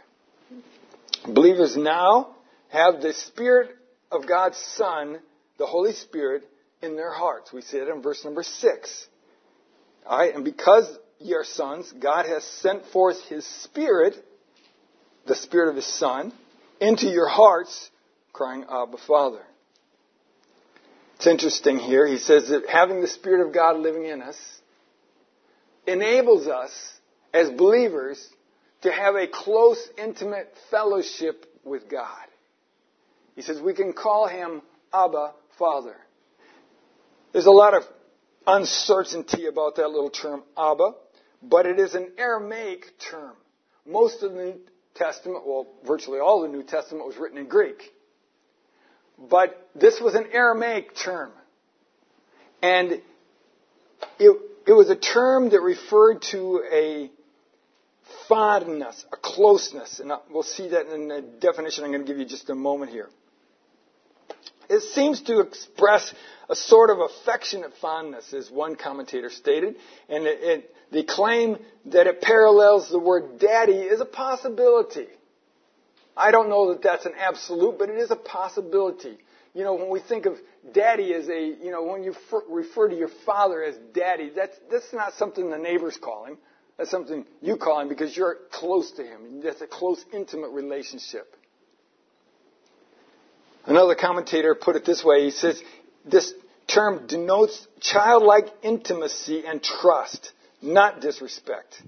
Believers 1.26 1.76
now 1.76 2.36
have 2.68 3.02
the 3.02 3.12
Spirit 3.12 3.70
of 4.10 4.26
God's 4.26 4.58
Son, 4.76 5.18
the 5.58 5.66
Holy 5.66 5.92
Spirit, 5.92 6.44
in 6.82 6.96
their 6.96 7.12
hearts. 7.12 7.52
We 7.52 7.62
see 7.62 7.76
it 7.76 7.88
in 7.88 8.02
verse 8.02 8.24
number 8.24 8.42
six. 8.42 9.06
Alright, 10.06 10.34
and 10.34 10.44
because 10.44 10.90
ye 11.18 11.34
are 11.34 11.44
sons, 11.44 11.92
God 11.92 12.26
has 12.26 12.44
sent 12.44 12.86
forth 12.86 13.20
his 13.28 13.46
Spirit, 13.64 14.14
the 15.26 15.34
Spirit 15.34 15.68
of 15.68 15.76
his 15.76 15.86
Son, 15.86 16.32
into 16.80 17.06
your 17.06 17.28
hearts, 17.28 17.90
crying, 18.32 18.64
Abba, 18.70 18.96
Father. 19.06 19.42
It's 21.16 21.26
interesting 21.26 21.78
here. 21.78 22.06
He 22.06 22.16
says 22.16 22.48
that 22.48 22.66
having 22.66 23.02
the 23.02 23.08
Spirit 23.08 23.46
of 23.46 23.52
God 23.52 23.76
living 23.76 24.06
in 24.06 24.22
us 24.22 24.38
enables 25.86 26.46
us 26.46 26.70
as 27.32 27.50
believers 27.50 28.26
to 28.82 28.90
have 28.90 29.14
a 29.14 29.26
close, 29.26 29.88
intimate 29.98 30.52
fellowship 30.70 31.46
with 31.64 31.88
God. 31.88 32.26
He 33.36 33.42
says 33.42 33.60
we 33.60 33.74
can 33.74 33.92
call 33.92 34.26
him 34.26 34.62
Abba, 34.92 35.32
Father. 35.58 35.96
There's 37.32 37.46
a 37.46 37.50
lot 37.50 37.74
of 37.74 37.84
uncertainty 38.46 39.46
about 39.46 39.76
that 39.76 39.88
little 39.88 40.10
term, 40.10 40.42
Abba, 40.58 40.92
but 41.42 41.66
it 41.66 41.78
is 41.78 41.94
an 41.94 42.12
Aramaic 42.18 42.98
term. 43.10 43.34
Most 43.86 44.22
of 44.22 44.32
the 44.32 44.38
New 44.38 44.60
Testament, 44.94 45.46
well, 45.46 45.66
virtually 45.86 46.18
all 46.18 46.42
the 46.42 46.48
New 46.48 46.62
Testament 46.62 47.06
was 47.06 47.16
written 47.16 47.38
in 47.38 47.48
Greek. 47.48 47.82
But 49.18 49.68
this 49.74 50.00
was 50.00 50.14
an 50.14 50.26
Aramaic 50.32 50.96
term. 50.96 51.30
And 52.62 53.00
it, 54.18 54.40
it 54.66 54.72
was 54.72 54.90
a 54.90 54.96
term 54.96 55.50
that 55.50 55.60
referred 55.60 56.22
to 56.30 56.62
a 56.70 57.10
fondness, 58.28 59.04
a 59.12 59.16
closeness. 59.16 60.00
And 60.00 60.12
we'll 60.30 60.42
see 60.42 60.68
that 60.68 60.86
in 60.86 61.08
the 61.08 61.22
definition 61.40 61.84
I'm 61.84 61.90
going 61.92 62.04
to 62.04 62.06
give 62.06 62.18
you 62.18 62.26
just 62.26 62.50
a 62.50 62.54
moment 62.54 62.90
here. 62.90 63.08
It 64.68 64.82
seems 64.82 65.20
to 65.22 65.40
express 65.40 66.14
a 66.48 66.54
sort 66.54 66.90
of 66.90 66.98
affectionate 67.00 67.72
fondness, 67.80 68.32
as 68.32 68.50
one 68.50 68.76
commentator 68.76 69.28
stated, 69.28 69.76
and 70.08 70.26
it, 70.26 70.38
it, 70.42 70.74
the 70.92 71.02
claim 71.02 71.58
that 71.86 72.06
it 72.06 72.20
parallels 72.20 72.88
the 72.88 72.98
word 72.98 73.40
daddy 73.40 73.72
is 73.72 74.00
a 74.00 74.04
possibility. 74.04 75.08
I 76.16 76.30
don't 76.30 76.48
know 76.48 76.72
that 76.72 76.82
that's 76.82 77.06
an 77.06 77.14
absolute, 77.18 77.78
but 77.78 77.88
it 77.88 77.96
is 77.96 78.10
a 78.10 78.16
possibility. 78.16 79.18
You 79.54 79.64
know, 79.64 79.74
when 79.74 79.90
we 79.90 79.98
think 80.00 80.26
of 80.26 80.38
daddy 80.72 81.14
as 81.14 81.28
a, 81.28 81.40
you 81.40 81.72
know, 81.72 81.82
when 81.82 82.04
you 82.04 82.14
refer 82.48 82.88
to 82.88 82.96
your 82.96 83.10
father 83.26 83.64
as 83.64 83.74
daddy, 83.92 84.30
that's, 84.34 84.56
that's 84.70 84.92
not 84.92 85.14
something 85.14 85.50
the 85.50 85.58
neighbors 85.58 85.96
call 85.96 86.26
him. 86.26 86.38
That's 86.80 86.90
something 86.90 87.26
you 87.42 87.58
call 87.58 87.80
him 87.80 87.90
because 87.90 88.16
you're 88.16 88.38
close 88.50 88.90
to 88.92 89.04
him. 89.04 89.42
That's 89.44 89.60
a 89.60 89.66
close, 89.66 90.02
intimate 90.14 90.48
relationship. 90.48 91.36
Another 93.66 93.94
commentator 93.94 94.54
put 94.54 94.76
it 94.76 94.86
this 94.86 95.04
way. 95.04 95.24
He 95.24 95.30
says, 95.30 95.62
this 96.06 96.32
term 96.66 97.06
denotes 97.06 97.68
childlike 97.80 98.46
intimacy 98.62 99.44
and 99.46 99.62
trust, 99.62 100.32
not 100.62 101.02
disrespect. 101.02 101.82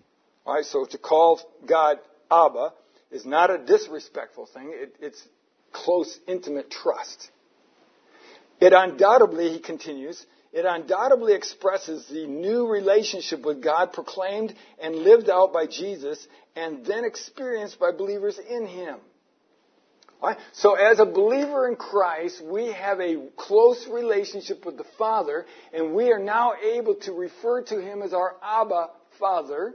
All 0.44 0.56
right, 0.56 0.64
so 0.66 0.84
to 0.84 0.98
call 0.98 1.40
God 1.64 1.96
Abba 2.30 2.74
is 3.10 3.24
not 3.24 3.50
a 3.50 3.56
disrespectful 3.56 4.44
thing. 4.44 4.72
It, 4.74 4.94
it's 5.00 5.26
close, 5.72 6.18
intimate 6.28 6.70
trust. 6.70 7.30
It 8.60 8.74
undoubtedly, 8.74 9.54
he 9.54 9.58
continues, 9.58 10.26
it 10.52 10.66
undoubtedly 10.66 11.34
expresses 11.34 12.06
the 12.06 12.26
new 12.26 12.66
relationship 12.66 13.44
with 13.44 13.62
God 13.62 13.92
proclaimed 13.92 14.54
and 14.80 14.96
lived 14.96 15.30
out 15.30 15.52
by 15.52 15.66
Jesus 15.66 16.26
and 16.54 16.84
then 16.84 17.04
experienced 17.04 17.80
by 17.80 17.92
believers 17.92 18.38
in 18.38 18.66
Him. 18.66 18.98
Right? 20.22 20.36
So 20.52 20.74
as 20.74 21.00
a 21.00 21.06
believer 21.06 21.66
in 21.66 21.76
Christ, 21.76 22.44
we 22.44 22.70
have 22.70 23.00
a 23.00 23.28
close 23.36 23.88
relationship 23.88 24.64
with 24.64 24.76
the 24.76 24.84
Father, 24.98 25.46
and 25.72 25.94
we 25.94 26.12
are 26.12 26.18
now 26.18 26.52
able 26.54 26.94
to 27.02 27.12
refer 27.12 27.62
to 27.62 27.80
Him 27.80 28.02
as 28.02 28.12
our 28.12 28.36
Abba 28.42 28.90
Father, 29.18 29.74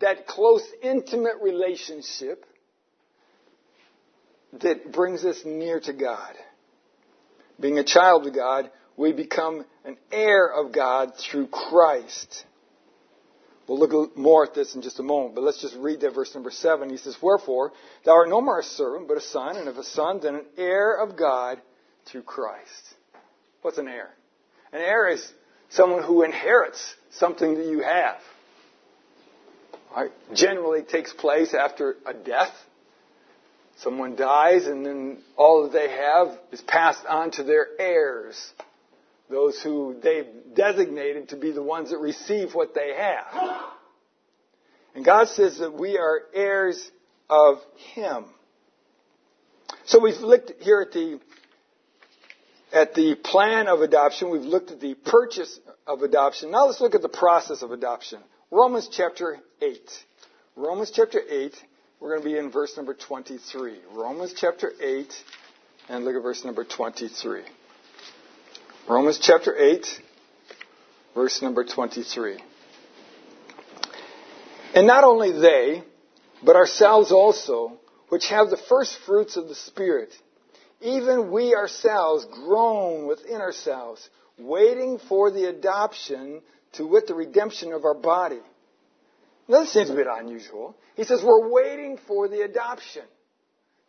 that 0.00 0.26
close, 0.26 0.66
intimate 0.82 1.36
relationship 1.42 2.46
that 4.54 4.92
brings 4.92 5.24
us 5.24 5.42
near 5.44 5.78
to 5.80 5.92
God. 5.92 6.34
Being 7.60 7.78
a 7.78 7.84
child 7.84 8.26
of 8.26 8.34
God, 8.34 8.70
we 9.00 9.12
become 9.12 9.64
an 9.86 9.96
heir 10.12 10.46
of 10.46 10.72
God 10.72 11.14
through 11.16 11.46
Christ. 11.46 12.44
We'll 13.66 13.78
look 13.78 14.14
more 14.14 14.44
at 14.44 14.54
this 14.54 14.74
in 14.74 14.82
just 14.82 15.00
a 15.00 15.02
moment, 15.02 15.34
but 15.34 15.42
let's 15.42 15.62
just 15.62 15.74
read 15.76 16.02
that 16.02 16.14
verse 16.14 16.34
number 16.34 16.50
seven. 16.50 16.90
He 16.90 16.98
says, 16.98 17.16
Wherefore, 17.22 17.72
thou 18.04 18.12
art 18.12 18.28
no 18.28 18.42
more 18.42 18.60
a 18.60 18.62
servant, 18.62 19.08
but 19.08 19.16
a 19.16 19.22
son, 19.22 19.56
and 19.56 19.68
if 19.68 19.76
a 19.76 19.84
son, 19.84 20.20
then 20.22 20.34
an 20.34 20.44
heir 20.58 20.92
of 20.92 21.16
God 21.16 21.62
through 22.04 22.22
Christ. 22.22 22.94
What's 23.62 23.78
an 23.78 23.88
heir? 23.88 24.10
An 24.72 24.80
heir 24.80 25.08
is 25.08 25.32
someone 25.70 26.02
who 26.02 26.22
inherits 26.22 26.94
something 27.12 27.54
that 27.54 27.66
you 27.66 27.80
have. 27.80 28.18
Right? 29.96 30.10
Generally 30.34 30.82
takes 30.82 31.12
place 31.14 31.54
after 31.54 31.96
a 32.04 32.12
death. 32.12 32.52
Someone 33.78 34.14
dies 34.14 34.66
and 34.66 34.84
then 34.84 35.22
all 35.38 35.62
that 35.62 35.72
they 35.72 35.88
have 35.90 36.38
is 36.52 36.60
passed 36.60 37.06
on 37.06 37.30
to 37.32 37.44
their 37.44 37.66
heirs 37.78 38.52
those 39.30 39.60
who 39.62 39.96
they've 40.02 40.26
designated 40.54 41.28
to 41.30 41.36
be 41.36 41.52
the 41.52 41.62
ones 41.62 41.90
that 41.90 41.98
receive 41.98 42.54
what 42.54 42.74
they 42.74 42.94
have. 42.96 43.62
And 44.94 45.04
God 45.04 45.28
says 45.28 45.58
that 45.58 45.72
we 45.72 45.98
are 45.98 46.22
heirs 46.34 46.90
of 47.28 47.58
Him. 47.94 48.24
So 49.84 50.00
we've 50.00 50.18
looked 50.18 50.52
here 50.60 50.80
at 50.80 50.92
the 50.92 51.20
at 52.72 52.94
the 52.94 53.16
plan 53.16 53.68
of 53.68 53.80
adoption. 53.80 54.30
We've 54.30 54.42
looked 54.42 54.70
at 54.70 54.80
the 54.80 54.94
purchase 54.94 55.58
of 55.86 56.02
adoption. 56.02 56.50
Now 56.50 56.66
let's 56.66 56.80
look 56.80 56.94
at 56.94 57.02
the 57.02 57.08
process 57.08 57.62
of 57.62 57.72
adoption. 57.72 58.20
Romans 58.50 58.88
chapter 58.90 59.38
8. 59.60 59.78
Romans 60.56 60.92
chapter 60.94 61.20
8. 61.28 61.54
We're 62.00 62.16
going 62.16 62.22
to 62.22 62.28
be 62.28 62.38
in 62.38 62.50
verse 62.50 62.76
number 62.76 62.94
23. 62.94 63.78
Romans 63.92 64.34
chapter 64.36 64.72
8 64.80 65.12
and 65.88 66.04
look 66.04 66.14
at 66.14 66.22
verse 66.22 66.44
number 66.44 66.64
23. 66.64 67.42
Romans 68.90 69.20
chapter 69.22 69.56
8, 69.56 69.86
verse 71.14 71.40
number 71.42 71.62
23. 71.62 72.42
And 74.74 74.84
not 74.84 75.04
only 75.04 75.30
they, 75.30 75.84
but 76.44 76.56
ourselves 76.56 77.12
also, 77.12 77.78
which 78.08 78.26
have 78.30 78.50
the 78.50 78.56
first 78.56 78.98
fruits 79.06 79.36
of 79.36 79.46
the 79.46 79.54
Spirit, 79.54 80.12
even 80.80 81.30
we 81.30 81.54
ourselves 81.54 82.26
groan 82.32 83.06
within 83.06 83.40
ourselves, 83.40 84.10
waiting 84.40 84.98
for 85.08 85.30
the 85.30 85.44
adoption 85.44 86.42
to 86.72 86.84
wit 86.84 87.06
the 87.06 87.14
redemption 87.14 87.72
of 87.72 87.84
our 87.84 87.94
body. 87.94 88.40
Now, 89.46 89.60
this 89.60 89.72
seems 89.72 89.90
a 89.90 89.94
bit 89.94 90.08
unusual. 90.10 90.74
He 90.96 91.04
says 91.04 91.22
we're 91.22 91.48
waiting 91.48 91.96
for 92.08 92.26
the 92.26 92.40
adoption. 92.40 93.04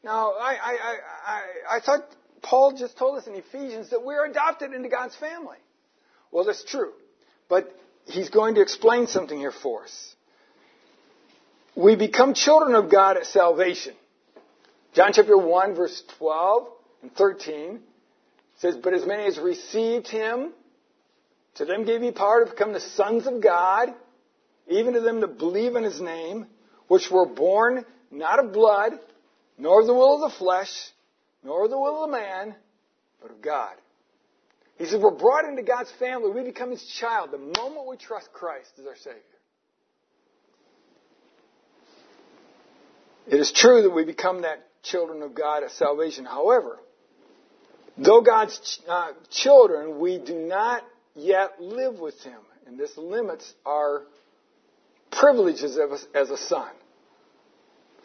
Now, 0.03 0.34
I, 0.34 0.58
I, 0.62 0.77
I, 1.25 1.77
I, 1.77 1.79
thought 1.79 2.08
Paul 2.41 2.74
just 2.77 2.98
told 2.98 3.17
us 3.17 3.27
in 3.27 3.36
Ephesians 3.36 3.89
that 3.91 4.03
we're 4.03 4.25
adopted 4.25 4.74
into 4.74 4.89
God's 4.89 5.15
family. 5.15 5.57
Well, 6.31 6.45
that's 6.45 6.63
true. 6.63 6.91
But 7.50 7.75
he's 8.05 8.29
going 8.29 8.55
to 8.55 8.62
explain 8.62 9.07
something 9.07 9.38
here 9.38 9.51
for 9.51 9.83
us. 9.83 10.15
We 11.75 11.95
become 11.95 12.33
children 12.33 12.75
of 12.75 12.91
God 12.91 13.17
at 13.17 13.25
salvation. 13.25 13.95
John 14.93 15.12
chapter 15.13 15.38
1 15.38 15.75
verse 15.75 16.03
12 16.17 16.67
and 17.03 17.15
13 17.15 17.79
says, 18.57 18.75
But 18.75 18.93
as 18.93 19.05
many 19.05 19.24
as 19.25 19.39
received 19.39 20.07
him, 20.07 20.51
to 21.55 21.65
them 21.65 21.86
gave 21.86 22.01
he 22.01 22.12
power 22.12 22.45
to 22.45 22.51
become 22.51 22.74
the 22.74 22.79
sons 22.79 23.27
of 23.27 23.41
God, 23.41 23.93
even 24.67 24.93
to 24.93 25.01
them 25.01 25.21
that 25.21 25.38
believe 25.38 25.75
in 25.75 25.83
his 25.83 26.01
name, 26.01 26.48
which 26.88 27.10
were 27.10 27.25
born 27.25 27.86
not 28.10 28.43
of 28.43 28.51
blood, 28.53 28.93
nor 29.57 29.81
of 29.81 29.88
the 29.88 29.93
will 29.93 30.24
of 30.24 30.31
the 30.31 30.38
flesh, 30.38 30.69
nor 31.43 31.67
the 31.67 31.77
will 31.77 32.03
of 32.03 32.10
man, 32.10 32.55
but 33.21 33.31
of 33.31 33.41
God. 33.41 33.75
He 34.77 34.86
says 34.86 35.00
we're 35.01 35.12
brought 35.12 35.45
into 35.45 35.63
God's 35.63 35.91
family. 36.00 36.31
We 36.31 36.43
become 36.43 36.71
His 36.71 36.83
child 37.00 37.31
the 37.31 37.38
moment 37.38 37.88
we 37.88 37.98
trust 37.98 38.31
Christ 38.33 38.71
as 38.79 38.86
our 38.86 38.95
Savior. 38.95 39.21
It 43.27 43.39
is 43.39 43.51
true 43.51 43.83
that 43.83 43.91
we 43.91 44.03
become 44.03 44.41
that 44.41 44.67
children 44.83 45.21
of 45.21 45.36
God 45.36 45.63
at 45.63 45.71
salvation. 45.71 46.25
However, 46.25 46.79
though 47.98 48.21
God's 48.21 48.79
uh, 48.88 49.12
children, 49.29 50.00
we 50.00 50.17
do 50.17 50.33
not 50.33 50.83
yet 51.15 51.62
live 51.62 52.00
with 52.00 52.19
Him. 52.24 52.39
And 52.65 52.79
this 52.79 52.98
limits 52.98 53.53
our 53.65 54.03
privileges 55.12 55.77
a, 55.77 56.17
as 56.17 56.29
a 56.29 56.38
son. 56.38 56.71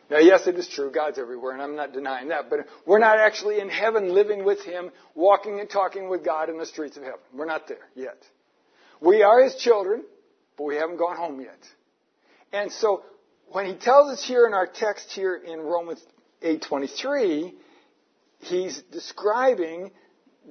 Now, 0.08 0.18
yes, 0.18 0.46
it 0.46 0.56
is 0.56 0.68
true. 0.68 0.90
God's 0.90 1.18
everywhere, 1.18 1.52
and 1.52 1.62
I'm 1.62 1.74
not 1.74 1.92
denying 1.92 2.28
that. 2.28 2.48
But 2.48 2.60
we're 2.86 3.00
not 3.00 3.18
actually 3.18 3.60
in 3.60 3.68
heaven 3.68 4.14
living 4.14 4.44
with 4.44 4.62
Him, 4.62 4.90
walking 5.14 5.58
and 5.58 5.68
talking 5.68 6.08
with 6.08 6.24
God 6.24 6.48
in 6.48 6.58
the 6.58 6.66
streets 6.66 6.96
of 6.96 7.02
heaven. 7.02 7.18
We're 7.34 7.46
not 7.46 7.66
there 7.66 7.88
yet. 7.94 8.18
We 9.00 9.22
are 9.22 9.42
His 9.42 9.56
children, 9.56 10.04
but 10.56 10.64
we 10.64 10.76
haven't 10.76 10.98
gone 10.98 11.16
home 11.16 11.40
yet. 11.40 11.58
And 12.52 12.70
so, 12.70 13.02
when 13.48 13.66
He 13.66 13.74
tells 13.74 14.12
us 14.12 14.24
here 14.24 14.46
in 14.46 14.54
our 14.54 14.66
text 14.66 15.10
here 15.10 15.34
in 15.34 15.60
Romans 15.60 16.04
8:23, 16.40 17.52
He's 18.40 18.80
describing 18.92 19.90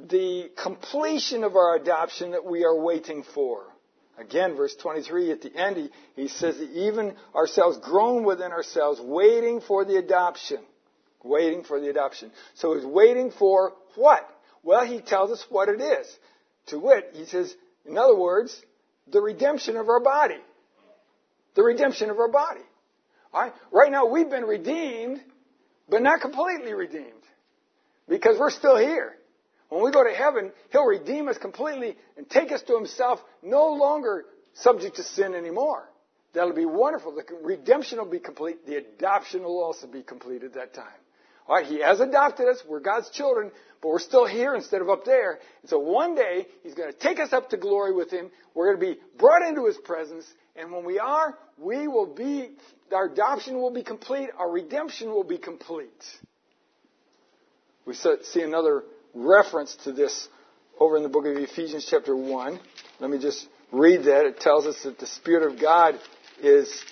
the 0.10 0.52
completion 0.62 1.46
of 1.46 1.56
our 1.56 1.76
adoption 1.76 2.32
that 2.32 2.44
we 2.44 2.66
are 2.66 2.76
waiting 2.76 3.24
for. 3.34 3.64
Again, 4.18 4.56
verse 4.56 4.76
23 4.82 5.32
at 5.32 5.42
the 5.42 5.54
end, 5.54 5.78
he, 5.78 5.90
he 6.16 6.28
says 6.28 6.58
even 6.74 7.16
ourselves 7.36 7.78
groan 7.80 8.24
within 8.24 8.52
ourselves, 8.52 9.00
waiting 9.02 9.62
for 9.62 9.84
the 9.84 9.98
adoption. 9.98 10.60
Waiting 11.24 11.64
for 11.64 11.80
the 11.80 11.90
adoption. 11.90 12.32
So 12.56 12.76
he's 12.76 12.86
waiting 12.86 13.32
for 13.32 13.74
what? 13.96 14.30
Well, 14.64 14.86
he 14.86 15.02
tells 15.02 15.32
us 15.32 15.44
what 15.50 15.70
it 15.70 15.82
is. 15.82 16.08
To 16.68 16.80
wit, 16.80 17.12
he 17.14 17.26
says, 17.26 17.54
in 17.86 17.98
other 17.98 18.16
words, 18.16 18.60
the 19.12 19.22
redemption 19.22 19.76
of 19.76 19.90
our 19.90 20.00
body. 20.00 20.40
The 21.56 21.64
redemption 21.64 22.10
of 22.10 22.20
our 22.20 22.30
body. 22.30 22.62
Alright? 23.34 23.54
Right 23.72 23.92
now 23.92 24.06
we've 24.06 24.30
been 24.30 24.46
redeemed, 24.46 25.22
but 25.90 26.02
not 26.02 26.22
completely 26.22 26.74
redeemed. 26.74 27.12
Because 28.08 28.38
we're 28.40 28.52
still 28.52 28.78
here. 28.78 29.16
When 29.76 29.84
we 29.84 29.92
go 29.92 30.06
to 30.06 30.16
heaven, 30.16 30.54
He'll 30.72 30.86
redeem 30.86 31.28
us 31.28 31.38
completely 31.38 31.98
and 32.16 32.30
take 32.30 32.54
us 32.54 32.62
to 32.62 32.78
Himself, 32.78 33.20
no 33.44 33.74
longer 33.74 34.24
subject 34.54 34.96
to 34.96 35.04
sin 35.04 35.36
anymore. 35.36 35.84
That'll 36.34 36.54
be 36.54 36.64
wonderful. 36.64 37.14
The 37.14 37.26
redemption 37.44 37.98
will 37.98 38.06
be 38.06 38.20
complete. 38.20 38.66
The 38.66 38.78
adoption 38.78 39.44
will 39.44 39.62
also 39.62 39.86
be 39.86 40.02
complete 40.02 40.44
at 40.44 40.54
that 40.54 40.74
time. 40.74 40.86
All 41.46 41.58
right, 41.58 41.66
He 41.66 41.82
has 41.82 42.00
adopted 42.00 42.48
us. 42.48 42.64
We're 42.66 42.80
God's 42.80 43.10
children, 43.10 43.52
but 43.82 43.90
we're 43.90 44.00
still 44.00 44.26
here 44.26 44.56
instead 44.56 44.80
of 44.80 44.90
up 44.90 45.04
there. 45.04 45.40
And 45.62 45.70
so 45.70 45.78
one 45.80 46.16
day, 46.16 46.48
He's 46.64 46.74
going 46.74 46.94
to 46.94 46.98
take 46.98 47.20
us 47.20 47.34
up 47.34 47.50
to 47.50 47.58
glory 47.58 47.94
with 47.94 48.10
Him. 48.10 48.32
We're 48.54 48.74
going 48.74 48.80
to 48.80 48.96
be 48.96 49.02
brought 49.18 49.46
into 49.46 49.66
His 49.66 49.76
presence. 49.76 50.26
And 50.56 50.72
when 50.72 50.86
we 50.86 51.00
are, 51.00 51.38
we 51.58 51.90
will 51.90 52.16
be, 52.16 52.52
our 52.94 53.08
adoption 53.08 53.56
will 53.56 53.74
be 53.74 53.84
complete. 53.84 54.30
Our 54.38 54.50
redemption 54.50 55.10
will 55.10 55.26
be 55.26 55.38
complete. 55.38 55.90
We 57.86 57.94
see 57.94 58.42
another 58.42 58.86
reference 59.16 59.76
to 59.86 59.92
this 59.92 60.28
over 60.80 60.98
in 60.98 61.04
the 61.04 61.10
book 61.10 61.26
of 61.26 61.38
Ephesians, 61.38 61.88
chapter 61.90 62.16
1. 62.16 62.60
Let 63.00 63.10
me 63.10 63.18
just 63.18 63.48
read 63.72 64.04
that. 64.04 64.26
It 64.26 64.40
tells 64.40 64.66
us 64.66 64.84
that 64.84 65.00
the 65.00 65.08
Spirit 65.08 65.52
of 65.52 65.60
God 65.60 66.00
is 66.42 66.84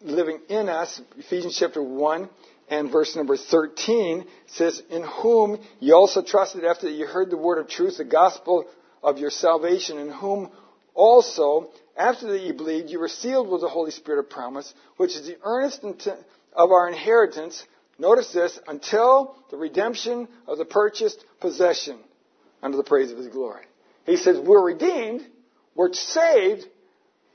living 0.00 0.40
in 0.48 0.68
us. 0.68 1.00
Ephesians, 1.18 1.56
chapter 1.58 1.82
1 1.82 2.28
and 2.70 2.90
verse 2.90 3.14
number 3.14 3.36
13 3.36 4.24
says, 4.46 4.82
In 4.90 5.02
whom 5.02 5.60
you 5.80 5.94
also 5.94 6.22
trusted 6.22 6.64
after 6.64 6.86
that 6.86 6.94
you 6.94 7.06
heard 7.06 7.30
the 7.30 7.36
word 7.36 7.58
of 7.58 7.68
truth, 7.68 7.98
the 7.98 8.04
gospel 8.04 8.64
of 9.02 9.18
your 9.18 9.30
salvation, 9.30 9.98
in 9.98 10.10
whom 10.10 10.50
also, 10.94 11.68
after 11.96 12.32
that 12.32 12.40
you 12.40 12.54
believed, 12.54 12.88
you 12.88 13.00
were 13.00 13.08
sealed 13.08 13.50
with 13.50 13.60
the 13.60 13.68
Holy 13.68 13.90
Spirit 13.90 14.20
of 14.20 14.30
promise, 14.30 14.72
which 14.96 15.14
is 15.14 15.26
the 15.26 15.36
earnest 15.42 15.84
of 16.54 16.70
our 16.70 16.88
inheritance 16.88 17.64
Notice 17.98 18.32
this, 18.32 18.58
until 18.66 19.36
the 19.50 19.56
redemption 19.56 20.28
of 20.46 20.58
the 20.58 20.64
purchased 20.64 21.24
possession 21.40 21.98
under 22.62 22.76
the 22.76 22.84
praise 22.84 23.12
of 23.12 23.18
his 23.18 23.28
glory. 23.28 23.64
He 24.04 24.16
says 24.16 24.38
we're 24.38 24.64
redeemed, 24.64 25.24
we're 25.74 25.92
saved, 25.92 26.66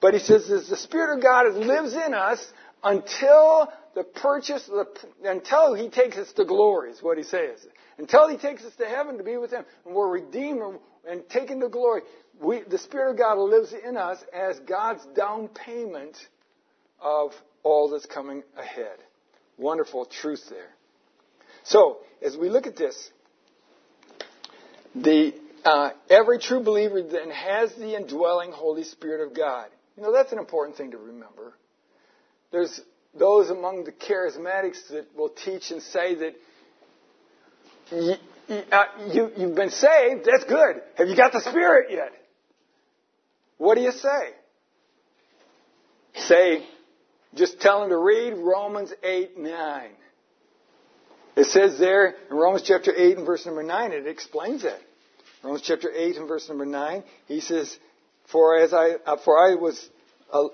but 0.02 0.14
he 0.14 0.20
says 0.20 0.48
the 0.48 0.76
Spirit 0.76 1.18
of 1.18 1.24
God 1.24 1.54
lives 1.56 1.94
in 1.94 2.14
us 2.14 2.46
until 2.84 3.72
the 3.96 4.04
purchase, 4.04 4.66
the, 4.66 4.86
until 5.24 5.74
he 5.74 5.90
takes 5.90 6.18
us 6.18 6.32
to 6.34 6.46
glory 6.46 6.92
is 6.92 7.02
what 7.02 7.18
he 7.18 7.24
says. 7.24 7.66
Until 7.98 8.30
he 8.30 8.38
takes 8.38 8.64
us 8.64 8.74
to 8.76 8.86
heaven 8.86 9.18
to 9.18 9.24
be 9.24 9.38
with 9.38 9.52
him 9.52 9.66
and 9.86 9.96
we're 9.96 10.10
redeemed 10.10 10.80
and 11.08 11.28
taken 11.30 11.60
to 11.62 11.70
glory. 11.70 12.02
We, 12.42 12.62
the 12.62 12.78
Spirit 12.78 13.12
of 13.12 13.18
God 13.18 13.38
lives 13.38 13.74
in 13.74 13.98
us 13.98 14.20
as 14.34 14.60
God's 14.60 15.06
down 15.16 15.50
payment 15.50 16.18
of 17.02 17.34
all 17.64 17.90
that's 17.90 18.06
coming 18.06 18.44
ahead 18.58 19.00
wonderful 19.60 20.06
truth 20.06 20.44
there. 20.50 20.70
So, 21.64 21.98
as 22.26 22.36
we 22.36 22.50
look 22.50 22.66
at 22.66 22.76
this, 22.76 23.10
the, 24.96 25.34
uh, 25.64 25.92
every 26.10 26.40
true 26.40 26.64
believer 26.64 27.04
then 27.04 27.30
has 27.30 27.74
the 27.76 27.96
indwelling 27.96 28.52
Holy 28.52 28.84
Spirit 28.84 29.28
of 29.28 29.36
God. 29.36 29.68
You 29.96 30.04
know, 30.04 30.14
that's 30.14 30.32
an 30.32 30.40
important 30.40 30.78
thing 30.78 30.92
to 30.92 30.98
remember. 30.98 31.54
There's 32.52 32.82
those 33.18 33.50
among 33.50 33.84
the 33.84 33.92
charismatics 33.92 34.88
that 34.92 35.08
will 35.16 35.30
teach 35.30 35.72
and 35.72 35.82
say 35.82 36.16
that 36.16 36.36
you, 37.92 38.14
uh, 38.72 38.84
you, 39.12 39.32
you've 39.36 39.56
been 39.56 39.70
saved, 39.70 40.26
that's 40.26 40.46
good. 40.46 40.82
Have 40.96 41.08
you 41.08 41.16
got 41.16 41.34
the 41.34 41.42
Spirit 41.42 41.92
yet? 41.92 42.12
What 43.58 43.76
do 43.76 43.82
you 43.82 43.92
say? 43.92 44.30
Say, 46.16 46.66
just 47.36 47.60
tell 47.60 47.84
him 47.84 47.90
to 47.90 47.98
read 47.98 48.34
Romans 48.34 48.94
8, 49.04 49.38
9. 49.38 49.90
It 51.36 51.46
says 51.46 51.78
there 51.80 52.16
in 52.30 52.36
Romans 52.36 52.64
chapter 52.66 52.94
8 52.96 53.18
and 53.18 53.26
verse 53.26 53.46
number 53.46 53.64
9, 53.64 53.92
it 53.92 54.08
explains 54.08 54.64
that. 54.64 54.80
Romans 55.44 55.64
chapter 55.66 55.92
8 55.94 56.18
and 56.18 56.28
verse 56.28 56.50
number 56.50 56.66
9, 56.66 57.04
he 57.28 57.40
says, 57.40 57.78
For 58.32 58.58
as 58.58 58.74
I, 58.74 58.96
uh, 59.06 59.18
for 59.24 59.38
I 59.38 59.56
was, 59.56 59.90
uh, 60.34 60.48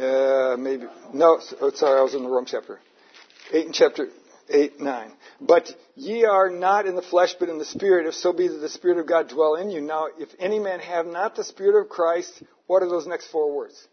uh, 0.00 0.56
maybe, 0.56 0.86
no, 1.12 1.40
oh, 1.60 1.70
sorry, 1.74 2.00
I 2.00 2.02
was 2.02 2.14
in 2.14 2.24
the 2.24 2.28
wrong 2.28 2.46
chapter. 2.46 2.80
8 3.52 3.66
and 3.66 3.74
chapter 3.74 4.08
8, 4.48 4.80
9. 4.80 5.12
But 5.40 5.70
ye 5.94 6.24
are 6.24 6.50
not 6.50 6.86
in 6.86 6.96
the 6.96 7.02
flesh, 7.02 7.34
but 7.38 7.48
in 7.48 7.58
the 7.58 7.64
Spirit, 7.64 8.06
if 8.06 8.14
so 8.14 8.32
be 8.32 8.48
that 8.48 8.58
the 8.58 8.68
Spirit 8.68 8.98
of 8.98 9.06
God 9.06 9.28
dwell 9.28 9.54
in 9.54 9.70
you. 9.70 9.80
Now, 9.80 10.08
if 10.18 10.30
any 10.38 10.58
man 10.58 10.80
have 10.80 11.06
not 11.06 11.36
the 11.36 11.44
Spirit 11.44 11.80
of 11.80 11.88
Christ, 11.88 12.42
what 12.66 12.82
are 12.82 12.88
those 12.88 13.06
next 13.06 13.28
four 13.28 13.54
words? 13.54 13.86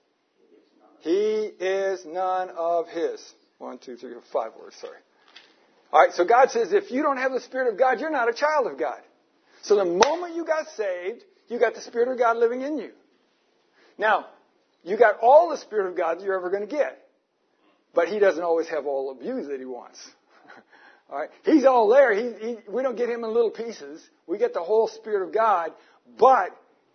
He 1.05 1.51
is 1.59 2.03
none 2.03 2.49
of 2.49 2.87
his. 2.87 3.23
One, 3.59 3.77
two, 3.77 3.95
three, 3.95 4.15
five 4.33 4.53
words, 4.59 4.75
sorry. 4.81 4.97
Alright, 5.93 6.13
so 6.13 6.25
God 6.25 6.49
says 6.49 6.73
if 6.73 6.89
you 6.89 7.03
don't 7.03 7.17
have 7.17 7.31
the 7.31 7.41
Spirit 7.41 7.71
of 7.71 7.77
God, 7.77 7.99
you're 7.99 8.09
not 8.09 8.27
a 8.27 8.33
child 8.33 8.65
of 8.65 8.79
God. 8.79 8.99
So 9.61 9.75
the 9.75 9.85
moment 9.85 10.35
you 10.35 10.45
got 10.45 10.67
saved, 10.69 11.23
you 11.47 11.59
got 11.59 11.75
the 11.75 11.81
Spirit 11.81 12.07
of 12.07 12.17
God 12.17 12.37
living 12.37 12.63
in 12.63 12.79
you. 12.79 12.89
Now, 13.99 14.25
you 14.83 14.97
got 14.97 15.19
all 15.21 15.49
the 15.49 15.57
Spirit 15.57 15.91
of 15.91 15.95
God 15.95 16.17
that 16.17 16.23
you're 16.25 16.39
ever 16.39 16.49
going 16.49 16.67
to 16.67 16.75
get. 16.75 16.99
But 17.93 18.07
He 18.07 18.17
doesn't 18.17 18.43
always 18.43 18.67
have 18.69 18.87
all 18.87 19.11
of 19.11 19.21
you 19.21 19.43
that 19.43 19.59
He 19.59 19.65
wants. 19.65 19.99
Alright? 21.11 21.29
He's 21.43 21.65
all 21.65 21.87
there. 21.87 22.15
He, 22.15 22.33
he, 22.43 22.57
we 22.67 22.81
don't 22.81 22.97
get 22.97 23.09
Him 23.09 23.23
in 23.23 23.31
little 23.31 23.51
pieces. 23.51 24.03
We 24.25 24.39
get 24.39 24.55
the 24.55 24.63
whole 24.63 24.87
Spirit 24.87 25.27
of 25.27 25.35
God, 25.35 25.71
but 26.17 26.49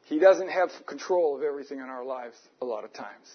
He 0.07 0.19
doesn't 0.19 0.49
have 0.49 0.71
control 0.87 1.37
of 1.37 1.45
everything 1.45 1.79
in 1.79 1.85
our 1.85 2.05
lives 2.05 2.37
a 2.61 2.65
lot 2.65 2.83
of 2.83 2.93
times. 2.93 3.29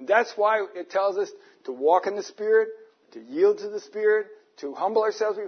That's 0.00 0.32
why 0.36 0.64
it 0.74 0.90
tells 0.90 1.18
us 1.18 1.30
to 1.64 1.72
walk 1.72 2.06
in 2.06 2.16
the 2.16 2.22
Spirit, 2.22 2.68
to 3.12 3.20
yield 3.20 3.58
to 3.58 3.68
the 3.68 3.80
Spirit, 3.80 4.26
to 4.58 4.74
humble 4.74 5.02
ourselves, 5.02 5.38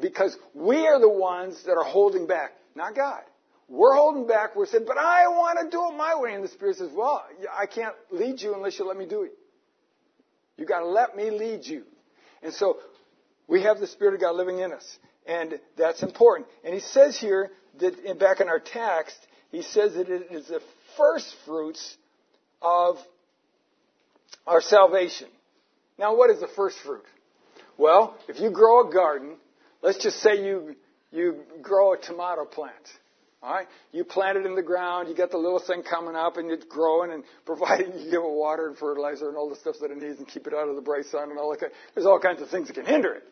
because 0.00 0.36
we 0.54 0.86
are 0.86 1.00
the 1.00 1.08
ones 1.08 1.62
that 1.64 1.72
are 1.72 1.84
holding 1.84 2.26
back, 2.26 2.52
not 2.74 2.94
God. 2.94 3.22
We're 3.68 3.94
holding 3.94 4.26
back. 4.26 4.56
We're 4.56 4.66
saying, 4.66 4.84
but 4.84 4.98
I 4.98 5.28
want 5.28 5.60
to 5.60 5.70
do 5.70 5.86
it 5.88 5.96
my 5.96 6.18
way. 6.18 6.34
And 6.34 6.42
the 6.42 6.48
Spirit 6.48 6.76
says, 6.76 6.90
well, 6.92 7.24
I 7.56 7.66
can't 7.66 7.94
lead 8.10 8.40
you 8.40 8.54
unless 8.54 8.78
you 8.78 8.84
let 8.84 8.96
me 8.96 9.06
do 9.06 9.22
it. 9.22 9.32
You 10.56 10.66
got 10.66 10.80
to 10.80 10.86
let 10.86 11.16
me 11.16 11.30
lead 11.30 11.64
you. 11.64 11.84
And 12.42 12.52
so 12.52 12.78
we 13.46 13.62
have 13.62 13.78
the 13.78 13.86
Spirit 13.86 14.14
of 14.14 14.20
God 14.20 14.34
living 14.34 14.58
in 14.58 14.72
us. 14.72 14.98
And 15.24 15.60
that's 15.78 16.02
important. 16.02 16.48
And 16.64 16.74
he 16.74 16.80
says 16.80 17.16
here 17.16 17.50
that 17.78 17.96
in, 18.00 18.18
back 18.18 18.40
in 18.40 18.48
our 18.48 18.58
text, 18.58 19.16
he 19.52 19.62
says 19.62 19.94
that 19.94 20.08
it 20.08 20.32
is 20.32 20.48
the 20.48 20.60
first 20.96 21.32
fruits 21.46 21.96
of 22.60 22.96
our 24.50 24.60
salvation. 24.60 25.28
Now, 25.96 26.16
what 26.16 26.28
is 26.30 26.40
the 26.40 26.48
first 26.48 26.76
fruit? 26.84 27.04
Well, 27.78 28.16
if 28.28 28.40
you 28.40 28.50
grow 28.50 28.88
a 28.88 28.92
garden, 28.92 29.36
let's 29.80 30.02
just 30.02 30.18
say 30.18 30.44
you, 30.44 30.74
you 31.12 31.44
grow 31.62 31.92
a 31.92 31.98
tomato 31.98 32.44
plant. 32.44 32.74
All 33.42 33.54
right? 33.54 33.68
You 33.92 34.02
plant 34.02 34.38
it 34.38 34.46
in 34.46 34.56
the 34.56 34.62
ground, 34.62 35.08
you 35.08 35.14
get 35.14 35.30
the 35.30 35.38
little 35.38 35.60
thing 35.64 35.84
coming 35.84 36.16
up 36.16 36.36
and 36.36 36.50
it's 36.50 36.64
growing 36.64 37.12
and 37.12 37.22
providing 37.46 37.92
you 37.96 38.10
give 38.10 38.22
it 38.22 38.30
water 38.30 38.66
and 38.66 38.76
fertilizer 38.76 39.28
and 39.28 39.36
all 39.36 39.48
the 39.48 39.56
stuff 39.56 39.76
that 39.80 39.92
it 39.92 40.02
needs 40.02 40.18
and 40.18 40.26
keep 40.26 40.48
it 40.48 40.52
out 40.52 40.68
of 40.68 40.74
the 40.74 40.82
bright 40.82 41.04
sun 41.06 41.30
and 41.30 41.38
all 41.38 41.50
that 41.52 41.70
there's 41.94 42.06
all 42.06 42.18
kinds 42.18 42.42
of 42.42 42.50
things 42.50 42.66
that 42.66 42.74
can 42.74 42.84
hinder 42.84 43.14
it. 43.14 43.22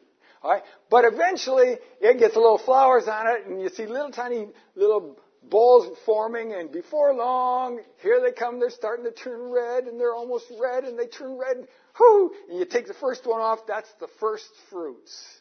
All 0.42 0.52
right? 0.52 0.62
But 0.88 1.04
eventually 1.04 1.78
it 2.00 2.18
gets 2.20 2.36
little 2.36 2.58
flowers 2.58 3.08
on 3.08 3.26
it 3.26 3.46
and 3.48 3.60
you 3.60 3.70
see 3.70 3.86
little 3.86 4.12
tiny 4.12 4.46
little 4.76 5.18
balls 5.42 5.96
forming, 6.04 6.52
and 6.52 6.70
before 6.70 7.14
long, 7.14 7.80
here 8.02 8.20
they 8.20 8.32
come. 8.32 8.60
They're 8.60 8.70
starting 8.70 9.04
to 9.04 9.12
turn 9.12 9.50
red, 9.50 9.84
and 9.84 9.98
they're 9.98 10.14
almost 10.14 10.46
red, 10.60 10.84
and 10.84 10.98
they 10.98 11.06
turn 11.06 11.38
red. 11.38 11.68
Whoo! 11.98 12.32
And 12.48 12.58
you 12.58 12.64
take 12.64 12.86
the 12.86 12.94
first 12.94 13.26
one 13.26 13.40
off. 13.40 13.60
That's 13.66 13.90
the 14.00 14.08
first 14.20 14.48
fruits. 14.70 15.40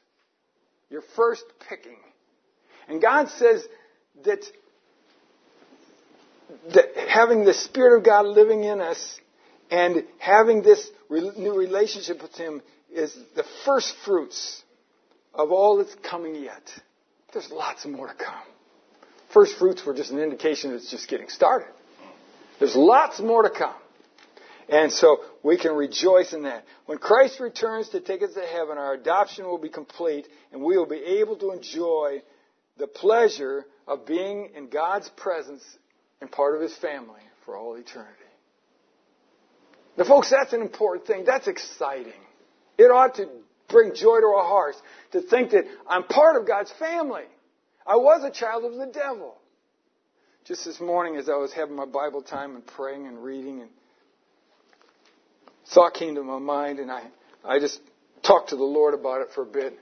Your 0.89 1.03
first 1.15 1.43
picking. 1.67 1.97
And 2.87 3.01
God 3.01 3.29
says 3.29 3.67
that, 4.23 4.45
that 6.73 6.85
having 7.09 7.43
the 7.43 7.53
Spirit 7.53 7.97
of 7.97 8.05
God 8.05 8.25
living 8.25 8.63
in 8.63 8.79
us 8.79 9.19
and 9.69 10.05
having 10.19 10.61
this 10.61 10.89
new 11.09 11.53
relationship 11.53 12.21
with 12.21 12.35
Him 12.35 12.61
is 12.93 13.15
the 13.35 13.43
first 13.65 13.93
fruits 14.05 14.63
of 15.33 15.51
all 15.51 15.77
that's 15.77 15.95
coming 16.09 16.35
yet. 16.35 16.63
There's 17.33 17.51
lots 17.51 17.85
more 17.85 18.07
to 18.07 18.13
come. 18.13 18.56
First 19.33 19.57
fruits 19.57 19.85
were 19.85 19.93
just 19.93 20.11
an 20.11 20.19
indication 20.19 20.71
that 20.71 20.77
it's 20.77 20.91
just 20.91 21.07
getting 21.07 21.29
started. 21.29 21.67
There's 22.59 22.75
lots 22.75 23.19
more 23.19 23.43
to 23.43 23.49
come. 23.49 23.75
And 24.69 24.91
so 24.91 25.19
we 25.43 25.57
can 25.57 25.73
rejoice 25.73 26.33
in 26.33 26.43
that. 26.43 26.65
When 26.85 26.97
Christ 26.97 27.39
returns 27.39 27.89
to 27.89 28.01
take 28.01 28.21
us 28.21 28.33
to 28.33 28.41
heaven, 28.41 28.77
our 28.77 28.93
adoption 28.93 29.45
will 29.45 29.57
be 29.57 29.69
complete 29.69 30.27
and 30.51 30.61
we 30.61 30.77
will 30.77 30.85
be 30.85 31.01
able 31.19 31.37
to 31.37 31.51
enjoy 31.51 32.21
the 32.77 32.87
pleasure 32.87 33.65
of 33.87 34.05
being 34.05 34.51
in 34.55 34.69
God's 34.69 35.09
presence 35.09 35.63
and 36.19 36.31
part 36.31 36.55
of 36.55 36.61
his 36.61 36.75
family 36.77 37.21
for 37.45 37.55
all 37.55 37.75
eternity. 37.75 38.13
Now, 39.97 40.03
folks, 40.03 40.29
that's 40.29 40.53
an 40.53 40.61
important 40.61 41.07
thing. 41.07 41.23
That's 41.25 41.47
exciting. 41.47 42.13
It 42.77 42.91
ought 42.91 43.15
to 43.15 43.27
bring 43.69 43.95
joy 43.95 44.19
to 44.19 44.27
our 44.27 44.45
hearts 44.45 44.79
to 45.11 45.21
think 45.21 45.51
that 45.51 45.63
I'm 45.87 46.03
part 46.03 46.39
of 46.39 46.47
God's 46.47 46.71
family. 46.73 47.23
I 47.87 47.95
was 47.95 48.23
a 48.23 48.31
child 48.31 48.65
of 48.65 48.73
the 48.75 48.87
devil. 48.87 49.37
Just 50.45 50.65
this 50.65 50.79
morning, 50.79 51.15
as 51.15 51.29
I 51.29 51.35
was 51.35 51.53
having 51.53 51.75
my 51.75 51.85
Bible 51.85 52.21
time 52.21 52.55
and 52.55 52.65
praying 52.65 53.07
and 53.07 53.23
reading, 53.23 53.61
and 53.61 53.69
thought 55.73 55.93
came 55.93 56.15
to 56.15 56.23
my 56.23 56.39
mind, 56.39 56.79
and 56.79 56.91
I, 56.91 57.03
I 57.45 57.59
just 57.59 57.79
talked 58.23 58.49
to 58.49 58.55
the 58.55 58.63
Lord 58.63 58.93
about 58.93 59.21
it 59.21 59.29
for 59.33 59.43
a 59.43 59.45
bit. 59.45 59.77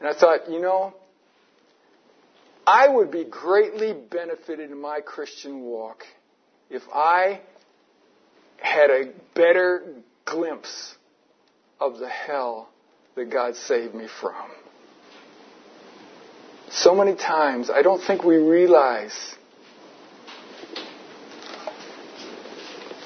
And 0.00 0.08
I 0.08 0.18
thought, 0.18 0.50
you 0.50 0.60
know, 0.60 0.94
I 2.66 2.88
would 2.88 3.10
be 3.10 3.24
greatly 3.24 3.92
benefited 3.92 4.70
in 4.70 4.80
my 4.80 5.00
Christian 5.00 5.62
walk 5.62 6.04
if 6.70 6.82
I 6.92 7.40
had 8.58 8.90
a 8.90 9.12
better 9.34 9.94
glimpse 10.24 10.94
of 11.80 11.98
the 11.98 12.08
hell 12.08 12.68
that 13.14 13.30
God 13.30 13.56
saved 13.56 13.94
me 13.94 14.06
from. 14.20 14.34
So 16.70 16.94
many 16.94 17.14
times, 17.14 17.70
I 17.70 17.82
don't 17.82 18.00
think 18.00 18.24
we 18.24 18.36
realize 18.36 19.34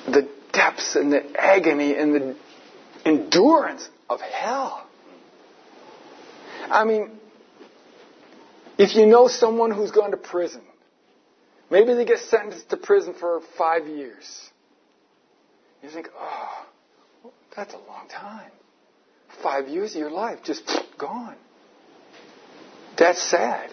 the 0.07 0.29
depths 0.53 0.97
and 0.97 1.13
the 1.13 1.23
agony 1.39 1.95
and 1.97 2.15
the 2.15 2.37
endurance 3.05 3.89
of 4.11 4.21
hell. 4.21 4.87
I 6.69 6.85
mean, 6.85 7.11
if 8.79 8.97
you 8.97 9.07
know 9.07 9.29
someone 9.29 9.71
who's 9.71 9.91
gone 9.91 10.11
to 10.11 10.17
prison, 10.17 10.63
maybe 11.71 11.95
they 11.95 12.05
get 12.05 12.19
sentenced 12.19 12.69
to 12.71 12.77
prison 12.77 13.15
for 13.19 13.41
five 13.57 13.87
years. 13.87 14.51
You 15.83 15.91
think, 15.91 16.09
oh, 16.19 17.33
that's 17.55 17.75
a 17.75 17.79
long 17.79 18.09
time. 18.09 18.51
Five 19.43 19.69
years 19.69 19.95
of 19.95 20.01
your 20.01 20.11
life 20.11 20.41
just 20.43 20.63
gone. 20.99 21.37
That's 23.03 23.21
sad. 23.21 23.69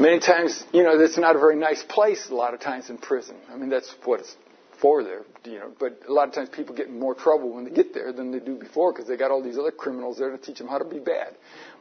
Many 0.00 0.18
times, 0.18 0.64
you 0.72 0.82
know, 0.82 0.98
it's 0.98 1.16
not 1.16 1.36
a 1.36 1.38
very 1.38 1.54
nice 1.54 1.84
place 1.88 2.28
a 2.28 2.34
lot 2.34 2.54
of 2.54 2.60
times 2.60 2.90
in 2.90 2.98
prison. 2.98 3.36
I 3.48 3.56
mean, 3.56 3.68
that's 3.70 3.94
what 4.04 4.18
it's 4.18 4.34
for 4.80 5.04
there, 5.04 5.22
you 5.44 5.60
know. 5.60 5.70
But 5.78 6.00
a 6.08 6.12
lot 6.12 6.26
of 6.26 6.34
times 6.34 6.48
people 6.48 6.74
get 6.74 6.88
in 6.88 6.98
more 6.98 7.14
trouble 7.14 7.54
when 7.54 7.66
they 7.66 7.70
get 7.70 7.94
there 7.94 8.12
than 8.12 8.32
they 8.32 8.40
do 8.40 8.56
before 8.56 8.92
because 8.92 9.06
they 9.06 9.16
got 9.16 9.30
all 9.30 9.44
these 9.44 9.56
other 9.56 9.70
criminals 9.70 10.18
there 10.18 10.32
to 10.32 10.38
teach 10.38 10.58
them 10.58 10.66
how 10.66 10.78
to 10.78 10.84
be 10.84 10.98
bad. 10.98 11.36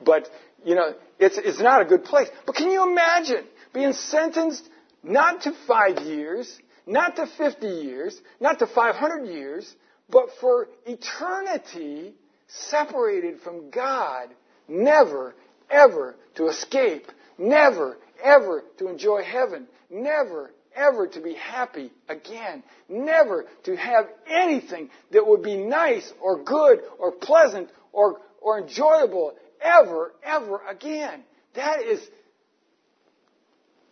But, 0.05 0.29
you 0.63 0.75
know, 0.75 0.93
it's, 1.17 1.39
it's 1.39 1.59
not 1.59 1.81
a 1.81 1.85
good 1.85 2.03
place. 2.03 2.27
But 2.45 2.53
can 2.53 2.69
you 2.69 2.87
imagine 2.87 3.43
being 3.73 3.93
sentenced 3.93 4.69
not 5.01 5.41
to 5.41 5.53
five 5.65 5.97
years, 6.05 6.59
not 6.85 7.15
to 7.15 7.25
50 7.25 7.65
years, 7.65 8.21
not 8.39 8.59
to 8.59 8.67
500 8.67 9.25
years, 9.25 9.75
but 10.11 10.29
for 10.39 10.67
eternity 10.85 12.13
separated 12.47 13.41
from 13.41 13.71
God, 13.71 14.29
never, 14.67 15.35
ever 15.69 16.15
to 16.35 16.47
escape, 16.47 17.05
never, 17.37 17.97
ever 18.23 18.63
to 18.77 18.87
enjoy 18.87 19.23
heaven, 19.23 19.67
never, 19.89 20.51
ever 20.75 21.07
to 21.07 21.21
be 21.21 21.33
happy 21.33 21.91
again, 22.09 22.63
never 22.89 23.45
to 23.63 23.75
have 23.75 24.07
anything 24.27 24.89
that 25.11 25.25
would 25.25 25.41
be 25.41 25.55
nice 25.55 26.11
or 26.21 26.43
good 26.43 26.79
or 26.99 27.11
pleasant 27.11 27.69
or, 27.91 28.19
or 28.41 28.59
enjoyable 28.59 29.33
ever, 29.61 30.13
ever 30.23 30.61
again. 30.67 31.23
That 31.55 31.81
is, 31.83 32.05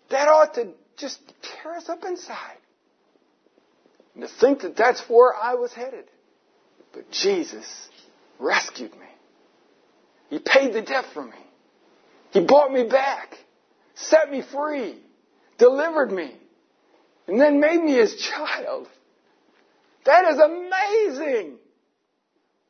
that 0.10 0.28
ought 0.28 0.56
to 0.56 0.70
just 0.98 1.20
tear 1.42 1.76
us 1.76 1.90
up 1.90 2.04
inside. 2.06 2.58
And 4.14 4.24
to 4.24 4.30
think 4.30 4.62
that 4.62 4.76
that's 4.76 5.02
where 5.10 5.34
I 5.34 5.56
was 5.56 5.74
headed. 5.74 6.06
But 6.92 7.10
Jesus 7.10 7.66
rescued 8.40 8.92
me. 8.92 9.03
He 10.34 10.39
paid 10.39 10.74
the 10.74 10.82
debt 10.82 11.06
for 11.13 11.24
me. 11.24 11.38
He 12.32 12.43
bought 12.43 12.74
me 12.74 12.86
back, 12.86 13.38
set 13.93 14.32
me 14.32 14.41
free, 14.41 14.98
delivered 15.60 16.12
me, 16.12 16.36
and 17.28 17.39
then 17.39 17.60
made 17.60 17.80
me 17.80 17.93
his 17.93 18.15
child. 18.15 18.88
That 20.06 20.32
is 20.32 20.39
amazing. 20.39 21.58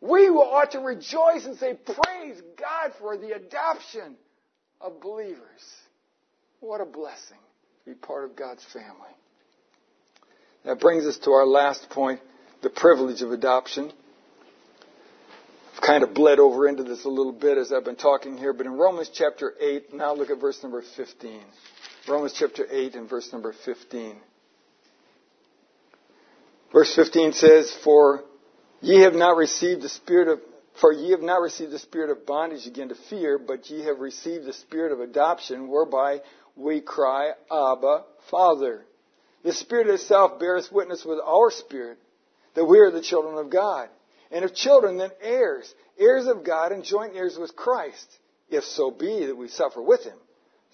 We 0.01 0.27
ought 0.27 0.71
to 0.71 0.79
rejoice 0.79 1.45
and 1.45 1.57
say, 1.57 1.75
Praise 1.75 2.41
God 2.59 2.91
for 2.99 3.15
the 3.15 3.31
adoption 3.31 4.17
of 4.81 4.99
believers. 4.99 5.39
What 6.59 6.81
a 6.81 6.85
blessing 6.85 7.37
to 7.85 7.91
be 7.91 7.95
part 7.95 8.25
of 8.25 8.35
God's 8.35 8.65
family. 8.73 9.15
That 10.65 10.81
brings 10.81 11.05
us 11.05 11.17
to 11.19 11.31
our 11.31 11.45
last 11.45 11.89
point 11.89 12.19
the 12.61 12.69
privilege 12.69 13.21
of 13.21 13.31
adoption. 13.31 13.93
Kind 15.85 16.03
of 16.03 16.13
bled 16.13 16.39
over 16.39 16.67
into 16.67 16.83
this 16.83 17.03
a 17.03 17.09
little 17.09 17.33
bit 17.33 17.57
as 17.57 17.73
I've 17.73 17.83
been 17.83 17.97
talking 17.97 18.37
here, 18.37 18.53
but 18.53 18.65
in 18.65 18.73
Romans 18.73 19.09
chapter 19.13 19.53
8, 19.59 19.93
now 19.93 20.13
look 20.13 20.29
at 20.29 20.39
verse 20.39 20.61
number 20.63 20.81
15. 20.95 21.41
Romans 22.07 22.33
chapter 22.37 22.65
8 22.69 22.95
and 22.95 23.09
verse 23.09 23.31
number 23.33 23.53
15. 23.65 24.15
Verse 26.71 26.95
15 26.95 27.33
says, 27.33 27.75
For 27.83 28.23
ye 28.81 29.01
have 29.01 29.13
not 29.13 29.35
received 29.35 29.81
the 29.81 29.89
spirit 29.89 30.27
of 30.29 30.39
for 30.81 30.91
ye 30.91 31.11
have 31.11 31.21
not 31.21 31.41
received 31.41 31.71
the 31.71 31.79
spirit 31.79 32.09
of 32.09 32.25
bondage 32.25 32.65
again 32.65 32.89
to 32.89 32.95
fear, 32.95 33.37
but 33.37 33.69
ye 33.69 33.83
have 33.83 33.99
received 33.99 34.45
the 34.45 34.53
spirit 34.53 34.91
of 34.91 35.01
adoption, 35.01 35.67
whereby 35.67 36.21
we 36.55 36.81
cry, 36.81 37.31
Abba, 37.51 38.05
Father. 38.31 38.83
The 39.43 39.53
Spirit 39.53 39.87
itself 39.87 40.39
bears 40.39 40.71
witness 40.71 41.05
with 41.05 41.19
our 41.19 41.51
spirit 41.51 41.99
that 42.55 42.65
we 42.65 42.79
are 42.79 42.89
the 42.89 43.01
children 43.01 43.37
of 43.37 43.51
God. 43.51 43.89
And 44.33 44.43
if 44.43 44.55
children, 44.55 44.97
then 44.97 45.11
heirs, 45.21 45.71
heirs 45.97 46.25
of 46.25 46.43
God 46.43 46.71
and 46.71 46.83
joint 46.83 47.15
heirs 47.15 47.37
with 47.37 47.55
Christ, 47.55 48.07
if 48.49 48.63
so 48.63 48.89
be 48.89 49.27
that 49.27 49.37
we 49.37 49.47
suffer 49.47 49.81
with 49.81 50.03
him, 50.03 50.17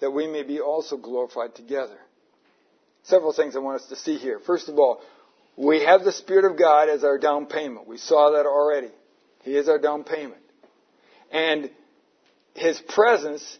that 0.00 0.10
we 0.10 0.26
may 0.26 0.42
be 0.42 0.60
also 0.60 0.96
glorified 0.96 1.54
together. 1.54 1.98
Several 3.04 3.34
things 3.34 3.54
I 3.54 3.58
want 3.58 3.82
us 3.82 3.88
to 3.88 3.96
see 3.96 4.16
here. 4.16 4.38
First 4.38 4.70
of 4.70 4.78
all, 4.78 5.02
we 5.56 5.84
have 5.84 6.04
the 6.04 6.12
Spirit 6.12 6.50
of 6.50 6.58
God 6.58 6.88
as 6.88 7.04
our 7.04 7.18
down 7.18 7.46
payment. 7.46 7.86
We 7.86 7.98
saw 7.98 8.30
that 8.30 8.46
already. 8.46 8.90
He 9.42 9.54
is 9.54 9.68
our 9.68 9.78
down 9.78 10.04
payment. 10.04 10.40
And 11.30 11.70
His 12.54 12.80
presence 12.80 13.58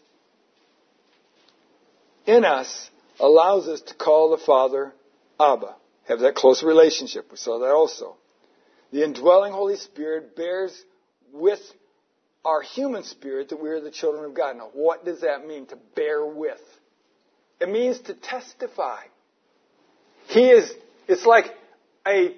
in 2.25 2.43
us 2.43 2.89
allows 3.19 3.67
us 3.67 3.81
to 3.81 3.93
call 3.93 4.31
the 4.31 4.43
Father 4.43 4.93
Abba. 5.39 5.75
Have 6.07 6.21
that 6.21 6.33
close 6.33 6.63
relationship. 6.63 7.27
We 7.29 7.37
saw 7.37 7.59
that 7.59 7.71
also. 7.71 8.15
The 8.91 9.03
indwelling 9.03 9.53
Holy 9.53 9.77
Spirit 9.77 10.35
bears 10.35 10.83
with 11.33 11.59
our 12.43 12.61
human 12.61 13.03
spirit 13.03 13.49
that 13.49 13.61
we 13.61 13.69
are 13.69 13.79
the 13.79 13.91
children 13.91 14.25
of 14.25 14.33
God. 14.33 14.57
Now, 14.57 14.69
what 14.73 15.05
does 15.05 15.21
that 15.21 15.47
mean 15.47 15.67
to 15.67 15.77
bear 15.95 16.25
with? 16.25 16.59
It 17.59 17.69
means 17.69 17.99
to 18.01 18.13
testify. 18.13 19.03
He 20.27 20.49
is, 20.49 20.71
it's 21.07 21.25
like 21.25 21.45
a 22.07 22.35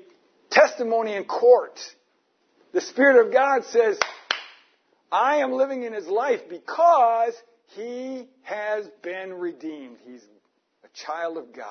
testimony 0.52 1.16
in 1.16 1.24
court. 1.24 1.80
The 2.74 2.82
Spirit 2.82 3.26
of 3.26 3.34
God 3.34 3.64
says, 3.66 3.98
I 5.12 5.38
am 5.38 5.54
living 5.54 5.84
in 5.84 5.94
his 5.94 6.08
life 6.08 6.42
because 6.50 7.34
he 7.76 8.28
has 8.42 8.88
been 9.02 9.34
redeemed. 9.34 9.98
He's 10.06 10.24
a 10.84 11.06
child 11.06 11.38
of 11.38 11.56
God. 11.56 11.66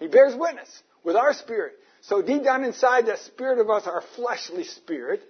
He 0.00 0.08
bears 0.08 0.34
witness 0.36 0.82
with 1.04 1.16
our 1.16 1.32
spirit. 1.32 1.74
So 2.02 2.22
deep 2.22 2.44
down 2.44 2.64
inside 2.64 3.06
that 3.06 3.18
spirit 3.20 3.58
of 3.58 3.70
us, 3.70 3.86
our 3.86 4.02
fleshly 4.16 4.64
spirit, 4.64 5.22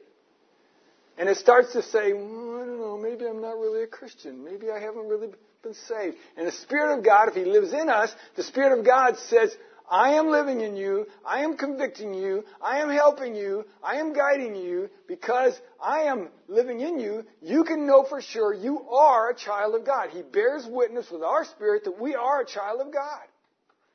and 1.18 1.28
it 1.28 1.36
starts 1.36 1.72
to 1.72 1.82
say, 1.82 2.12
well, 2.12 2.60
I 2.62 2.66
don't 2.66 2.80
know, 2.80 2.96
maybe 2.96 3.26
I'm 3.26 3.40
not 3.42 3.58
really 3.58 3.82
a 3.82 3.86
Christian. 3.88 4.44
Maybe 4.44 4.70
I 4.70 4.78
haven't 4.78 5.08
really 5.08 5.28
been 5.62 5.74
saved. 5.74 6.16
And 6.36 6.46
the 6.46 6.52
Spirit 6.52 6.96
of 6.96 7.04
God, 7.04 7.28
if 7.28 7.34
He 7.34 7.44
lives 7.44 7.72
in 7.72 7.88
us, 7.88 8.14
the 8.36 8.44
Spirit 8.44 8.78
of 8.78 8.84
God 8.84 9.18
says, 9.28 9.54
I 9.90 10.14
am 10.14 10.28
living 10.28 10.60
in 10.60 10.76
you. 10.76 11.06
I 11.26 11.42
am 11.42 11.56
convicting 11.56 12.14
you. 12.14 12.44
I 12.62 12.80
am 12.80 12.90
helping 12.90 13.34
you. 13.34 13.64
I 13.82 13.96
am 13.96 14.12
guiding 14.12 14.54
you 14.54 14.90
because 15.08 15.58
I 15.82 16.02
am 16.02 16.28
living 16.46 16.80
in 16.80 17.00
you. 17.00 17.24
You 17.40 17.64
can 17.64 17.86
know 17.86 18.04
for 18.04 18.20
sure 18.20 18.52
you 18.52 18.82
are 18.88 19.30
a 19.30 19.34
child 19.34 19.74
of 19.74 19.84
God. 19.84 20.10
He 20.10 20.22
bears 20.22 20.66
witness 20.68 21.10
with 21.10 21.22
our 21.22 21.44
spirit 21.44 21.84
that 21.84 21.98
we 21.98 22.14
are 22.14 22.42
a 22.42 22.46
child 22.46 22.80
of 22.80 22.92
God. 22.92 23.22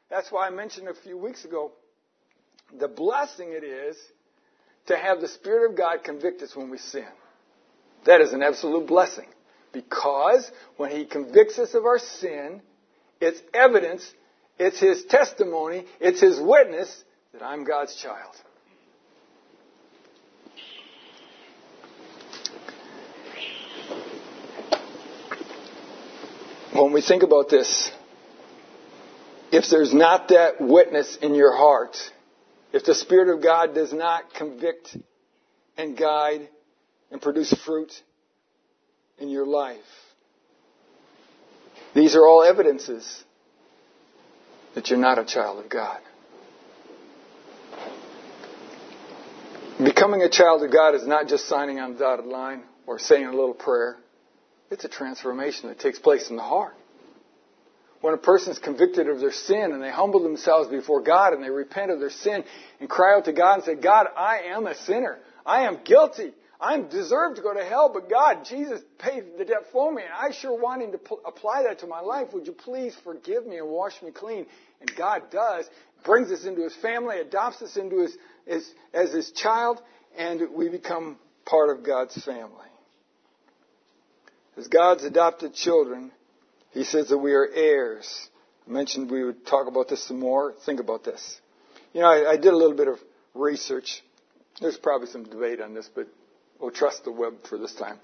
That's 0.09 0.31
why 0.31 0.47
I 0.47 0.49
mentioned 0.49 0.89
a 0.89 0.95
few 0.95 1.17
weeks 1.17 1.45
ago 1.45 1.71
the 2.79 2.87
blessing 2.87 3.49
it 3.51 3.63
is 3.63 3.97
to 4.87 4.97
have 4.97 5.21
the 5.21 5.27
Spirit 5.27 5.71
of 5.71 5.77
God 5.77 6.03
convict 6.03 6.41
us 6.41 6.55
when 6.55 6.69
we 6.69 6.77
sin. 6.77 7.07
That 8.05 8.21
is 8.21 8.33
an 8.33 8.43
absolute 8.43 8.87
blessing. 8.87 9.27
Because 9.71 10.49
when 10.77 10.91
He 10.91 11.05
convicts 11.05 11.57
us 11.57 11.73
of 11.73 11.85
our 11.85 11.99
sin, 11.99 12.61
it's 13.21 13.39
evidence, 13.53 14.09
it's 14.59 14.79
His 14.79 15.05
testimony, 15.05 15.85
it's 15.99 16.21
His 16.21 16.39
witness 16.39 17.03
that 17.31 17.41
I'm 17.41 17.63
God's 17.63 17.95
child. 17.95 18.35
when 26.73 26.91
we 26.91 27.01
think 27.01 27.23
about 27.23 27.49
this, 27.49 27.91
if 29.51 29.69
there's 29.69 29.93
not 29.93 30.29
that 30.29 30.59
witness 30.59 31.17
in 31.21 31.35
your 31.35 31.55
heart, 31.55 31.95
if 32.73 32.83
the 32.83 32.95
Spirit 32.95 33.33
of 33.33 33.41
God 33.41 33.75
does 33.75 33.93
not 33.93 34.33
convict 34.33 34.97
and 35.77 35.95
guide 35.95 36.49
and 37.11 37.21
produce 37.21 37.53
fruit 37.63 37.93
in 39.19 39.29
your 39.29 39.45
life, 39.45 39.79
these 41.93 42.15
are 42.15 42.25
all 42.25 42.43
evidences 42.43 43.23
that 44.73 44.89
you're 44.89 44.99
not 44.99 45.19
a 45.19 45.25
child 45.25 45.63
of 45.63 45.69
God. 45.69 45.99
Becoming 49.77 50.21
a 50.21 50.29
child 50.29 50.63
of 50.63 50.71
God 50.71 50.95
is 50.95 51.05
not 51.05 51.27
just 51.27 51.47
signing 51.47 51.79
on 51.79 51.93
the 51.93 51.99
dotted 51.99 52.25
line 52.25 52.63
or 52.87 52.97
saying 52.97 53.25
a 53.25 53.31
little 53.31 53.53
prayer. 53.53 53.97
It's 54.71 54.85
a 54.85 54.89
transformation 54.89 55.69
that 55.69 55.79
takes 55.79 55.99
place 55.99 56.31
in 56.31 56.37
the 56.37 56.43
heart. 56.43 56.73
When 58.03 58.13
a 58.13 58.17
person 58.17 58.51
is 58.51 58.59
convicted 58.59 59.07
of 59.07 59.21
their 59.21 59.31
sin 59.31 59.71
and 59.71 59.81
they 59.81 59.89
humble 59.89 60.21
themselves 60.21 60.67
before 60.67 61.01
God 61.01 61.31
and 61.31 61.41
they 61.41 61.49
repent 61.49 61.89
of 61.89 62.01
their 62.01 62.09
sin 62.09 62.43
and 62.81 62.89
cry 62.89 63.15
out 63.15 63.23
to 63.25 63.31
God 63.31 63.53
and 63.53 63.63
say, 63.63 63.75
God, 63.75 64.07
I 64.17 64.39
am 64.47 64.67
a 64.67 64.75
sinner. 64.75 65.19
I 65.45 65.67
am 65.67 65.79
guilty. 65.85 66.33
I 66.59 66.81
deserve 66.81 67.37
to 67.37 67.41
go 67.41 67.53
to 67.53 67.63
hell, 67.63 67.89
but 67.93 68.09
God, 68.09 68.43
Jesus 68.43 68.81
paid 68.99 69.37
the 69.37 69.45
debt 69.45 69.67
for 69.71 69.89
me, 69.89 70.01
and 70.03 70.11
I 70.11 70.35
sure 70.37 70.51
want 70.51 70.81
Him 70.81 70.91
to 70.91 70.97
pl- 70.97 71.21
apply 71.25 71.63
that 71.63 71.79
to 71.79 71.87
my 71.87 72.01
life. 72.01 72.33
Would 72.33 72.45
you 72.45 72.51
please 72.51 72.93
forgive 73.05 73.47
me 73.47 73.57
and 73.57 73.69
wash 73.69 73.93
me 74.01 74.11
clean? 74.11 74.47
And 74.81 74.91
God 74.97 75.31
does, 75.31 75.65
brings 76.03 76.29
us 76.29 76.43
into 76.43 76.61
His 76.61 76.75
family, 76.75 77.21
adopts 77.21 77.61
us 77.61 77.77
into 77.77 78.01
His, 78.01 78.17
his 78.45 78.69
as 78.93 79.13
His 79.13 79.31
child, 79.31 79.81
and 80.17 80.41
we 80.53 80.67
become 80.67 81.17
part 81.45 81.69
of 81.69 81.85
God's 81.85 82.21
family. 82.21 82.67
As 84.57 84.67
God's 84.67 85.05
adopted 85.05 85.53
children, 85.53 86.11
He 86.73 86.83
says 86.83 87.09
that 87.09 87.17
we 87.17 87.33
are 87.33 87.47
heirs. 87.53 88.29
I 88.67 88.71
mentioned 88.71 89.11
we 89.11 89.23
would 89.23 89.45
talk 89.45 89.67
about 89.67 89.89
this 89.89 90.03
some 90.03 90.19
more. 90.19 90.53
Think 90.65 90.79
about 90.79 91.03
this. 91.03 91.39
You 91.93 92.01
know, 92.01 92.07
I, 92.07 92.31
I 92.31 92.37
did 92.37 92.51
a 92.51 92.57
little 92.57 92.75
bit 92.75 92.87
of 92.87 92.97
research. 93.35 94.01
There's 94.59 94.77
probably 94.77 95.07
some 95.07 95.23
debate 95.23 95.61
on 95.61 95.73
this, 95.73 95.89
but 95.93 96.07
we'll 96.59 96.71
trust 96.71 97.03
the 97.03 97.11
web 97.11 97.35
for 97.47 97.57
this 97.57 97.73
time. 97.75 97.99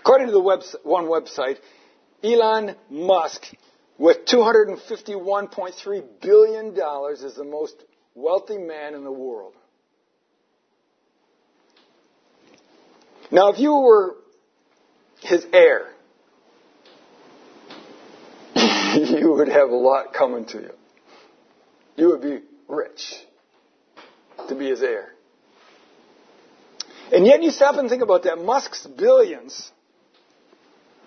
According 0.00 0.26
to 0.26 0.32
the 0.32 0.40
web, 0.40 0.60
one 0.82 1.04
website, 1.04 1.58
Elon 2.24 2.74
Musk, 2.90 3.42
with 3.98 4.24
$251.3 4.26 6.04
billion, 6.20 6.68
is 6.68 7.34
the 7.34 7.44
most 7.44 7.76
wealthy 8.14 8.58
man 8.58 8.94
in 8.94 9.04
the 9.04 9.12
world. 9.12 9.54
Now, 13.30 13.50
if 13.52 13.58
you 13.58 13.74
were 13.74 14.16
his 15.20 15.46
heir, 15.52 15.95
you 19.20 19.32
would 19.32 19.48
have 19.48 19.68
a 19.68 19.76
lot 19.76 20.14
coming 20.14 20.46
to 20.46 20.58
you. 20.58 20.72
You 21.96 22.08
would 22.08 22.22
be 22.22 22.40
rich 22.68 23.14
to 24.48 24.54
be 24.54 24.70
his 24.70 24.82
heir. 24.82 25.12
And 27.12 27.26
yet 27.26 27.42
you 27.42 27.50
stop 27.50 27.76
and 27.76 27.88
think 27.88 28.02
about 28.02 28.22
that. 28.24 28.38
Musk's 28.38 28.86
billions 28.86 29.70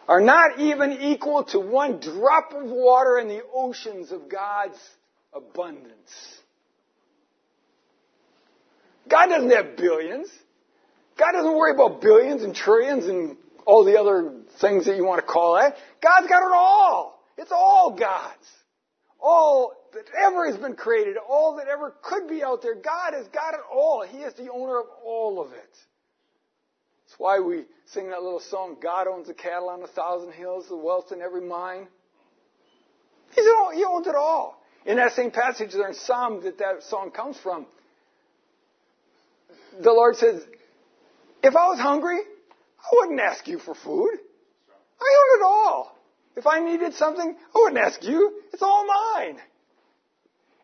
are 0.07 0.21
not 0.21 0.59
even 0.59 0.93
equal 0.93 1.43
to 1.45 1.59
one 1.59 1.99
drop 1.99 2.53
of 2.53 2.69
water 2.69 3.17
in 3.17 3.27
the 3.27 3.41
oceans 3.53 4.11
of 4.11 4.29
God's 4.29 4.77
abundance. 5.33 6.39
God 9.09 9.27
doesn't 9.27 9.51
have 9.51 9.75
billions. 9.77 10.29
God 11.17 11.31
doesn't 11.33 11.55
worry 11.55 11.73
about 11.73 12.01
billions 12.01 12.43
and 12.43 12.55
trillions 12.55 13.07
and 13.07 13.35
all 13.65 13.83
the 13.83 13.99
other 13.99 14.31
things 14.61 14.85
that 14.85 14.95
you 14.95 15.05
want 15.05 15.19
to 15.19 15.27
call 15.31 15.57
it. 15.57 15.73
God's 16.01 16.27
got 16.27 16.43
it 16.43 16.53
all. 16.53 17.18
It's 17.39 17.51
all 17.53 17.95
God's. 17.97 18.47
All 19.21 19.73
that 19.93 20.05
ever 20.27 20.47
has 20.47 20.57
been 20.57 20.75
created, 20.75 21.15
all 21.17 21.55
that 21.55 21.67
ever 21.67 21.95
could 22.01 22.27
be 22.27 22.43
out 22.43 22.61
there, 22.61 22.75
God 22.75 23.13
has 23.13 23.27
got 23.29 23.53
it 23.53 23.61
all. 23.73 24.05
He 24.05 24.17
is 24.17 24.33
the 24.33 24.51
owner 24.51 24.79
of 24.79 24.87
all 25.05 25.41
of 25.41 25.53
it. 25.53 25.77
That's 27.05 27.17
why 27.17 27.39
we 27.39 27.63
sing 27.85 28.09
that 28.09 28.21
little 28.21 28.41
song, 28.41 28.77
God 28.81 29.07
owns 29.07 29.27
the 29.27 29.33
cattle 29.33 29.69
on 29.69 29.81
a 29.81 29.87
thousand 29.87 30.33
hills, 30.33 30.67
the 30.67 30.75
wealth 30.75 31.11
in 31.11 31.21
every 31.21 31.41
mine. 31.41 31.87
He's 33.33 33.47
all, 33.47 33.71
he 33.73 33.83
owns 33.85 34.07
it 34.07 34.15
all. 34.15 34.61
In 34.85 34.97
that 34.97 35.13
same 35.13 35.31
passage 35.31 35.71
there 35.71 35.87
in 35.87 35.93
Psalm 35.93 36.43
that 36.43 36.57
that 36.59 36.83
song 36.83 37.11
comes 37.11 37.37
from, 37.37 37.65
the 39.81 39.91
Lord 39.91 40.17
says, 40.17 40.41
if 41.41 41.55
I 41.55 41.67
was 41.67 41.79
hungry, 41.79 42.19
I 42.19 42.87
wouldn't 42.93 43.19
ask 43.21 43.47
you 43.47 43.59
for 43.59 43.75
food. 43.75 44.11
I 45.01 45.15
own 45.19 45.39
it 45.39 45.43
all. 45.43 45.98
If 46.39 46.47
I 46.47 46.61
needed 46.61 46.93
something, 46.93 47.35
I 47.35 47.59
wouldn't 47.59 47.81
ask 47.81 48.01
you. 48.01 48.31
It's 48.53 48.61
all 48.61 48.87
mine. 48.87 49.39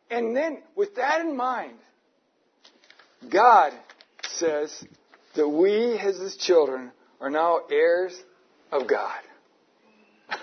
And 0.09 0.33
then, 0.33 0.59
with 0.73 0.95
that 0.95 1.19
in 1.19 1.35
mind, 1.35 1.75
God 3.29 3.73
says 4.23 4.85
that 5.35 5.49
we, 5.49 5.99
as 5.99 6.17
His 6.17 6.37
children, 6.37 6.93
are 7.19 7.29
now 7.29 7.59
heirs 7.69 8.17
of 8.71 8.87
God. 8.87 9.19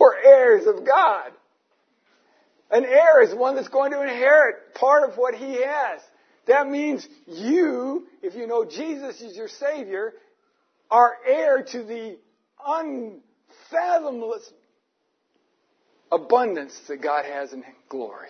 We're 0.00 0.18
heirs 0.20 0.66
of 0.66 0.84
God. 0.84 1.30
An 2.72 2.84
heir 2.86 3.22
is 3.22 3.32
one 3.32 3.54
that's 3.54 3.68
going 3.68 3.92
to 3.92 4.02
inherit 4.02 4.74
part 4.74 5.08
of 5.08 5.16
what 5.16 5.36
He 5.36 5.62
has. 5.62 6.00
That 6.48 6.68
means 6.68 7.06
you, 7.28 8.08
if 8.20 8.34
you 8.34 8.48
know 8.48 8.64
Jesus 8.64 9.20
is 9.20 9.36
your 9.36 9.48
Savior, 9.48 10.12
are 10.90 11.12
heir 11.24 11.62
to 11.62 11.84
the 11.84 12.18
unfathomless 13.70 14.50
abundance 16.10 16.78
that 16.88 17.02
God 17.02 17.24
has 17.24 17.52
in 17.52 17.64
glory. 17.88 18.28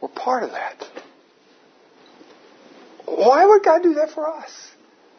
We're 0.00 0.08
part 0.08 0.42
of 0.42 0.50
that. 0.52 0.84
Why 3.04 3.44
would 3.46 3.64
God 3.64 3.82
do 3.82 3.94
that 3.94 4.10
for 4.10 4.28
us? 4.28 4.50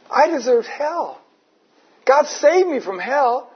I 0.10 0.30
deserved 0.30 0.67
hell. 0.67 1.21
God 2.06 2.25
saved 2.28 2.67
me 2.67 2.80
from 2.80 2.97
hell, 2.97 3.52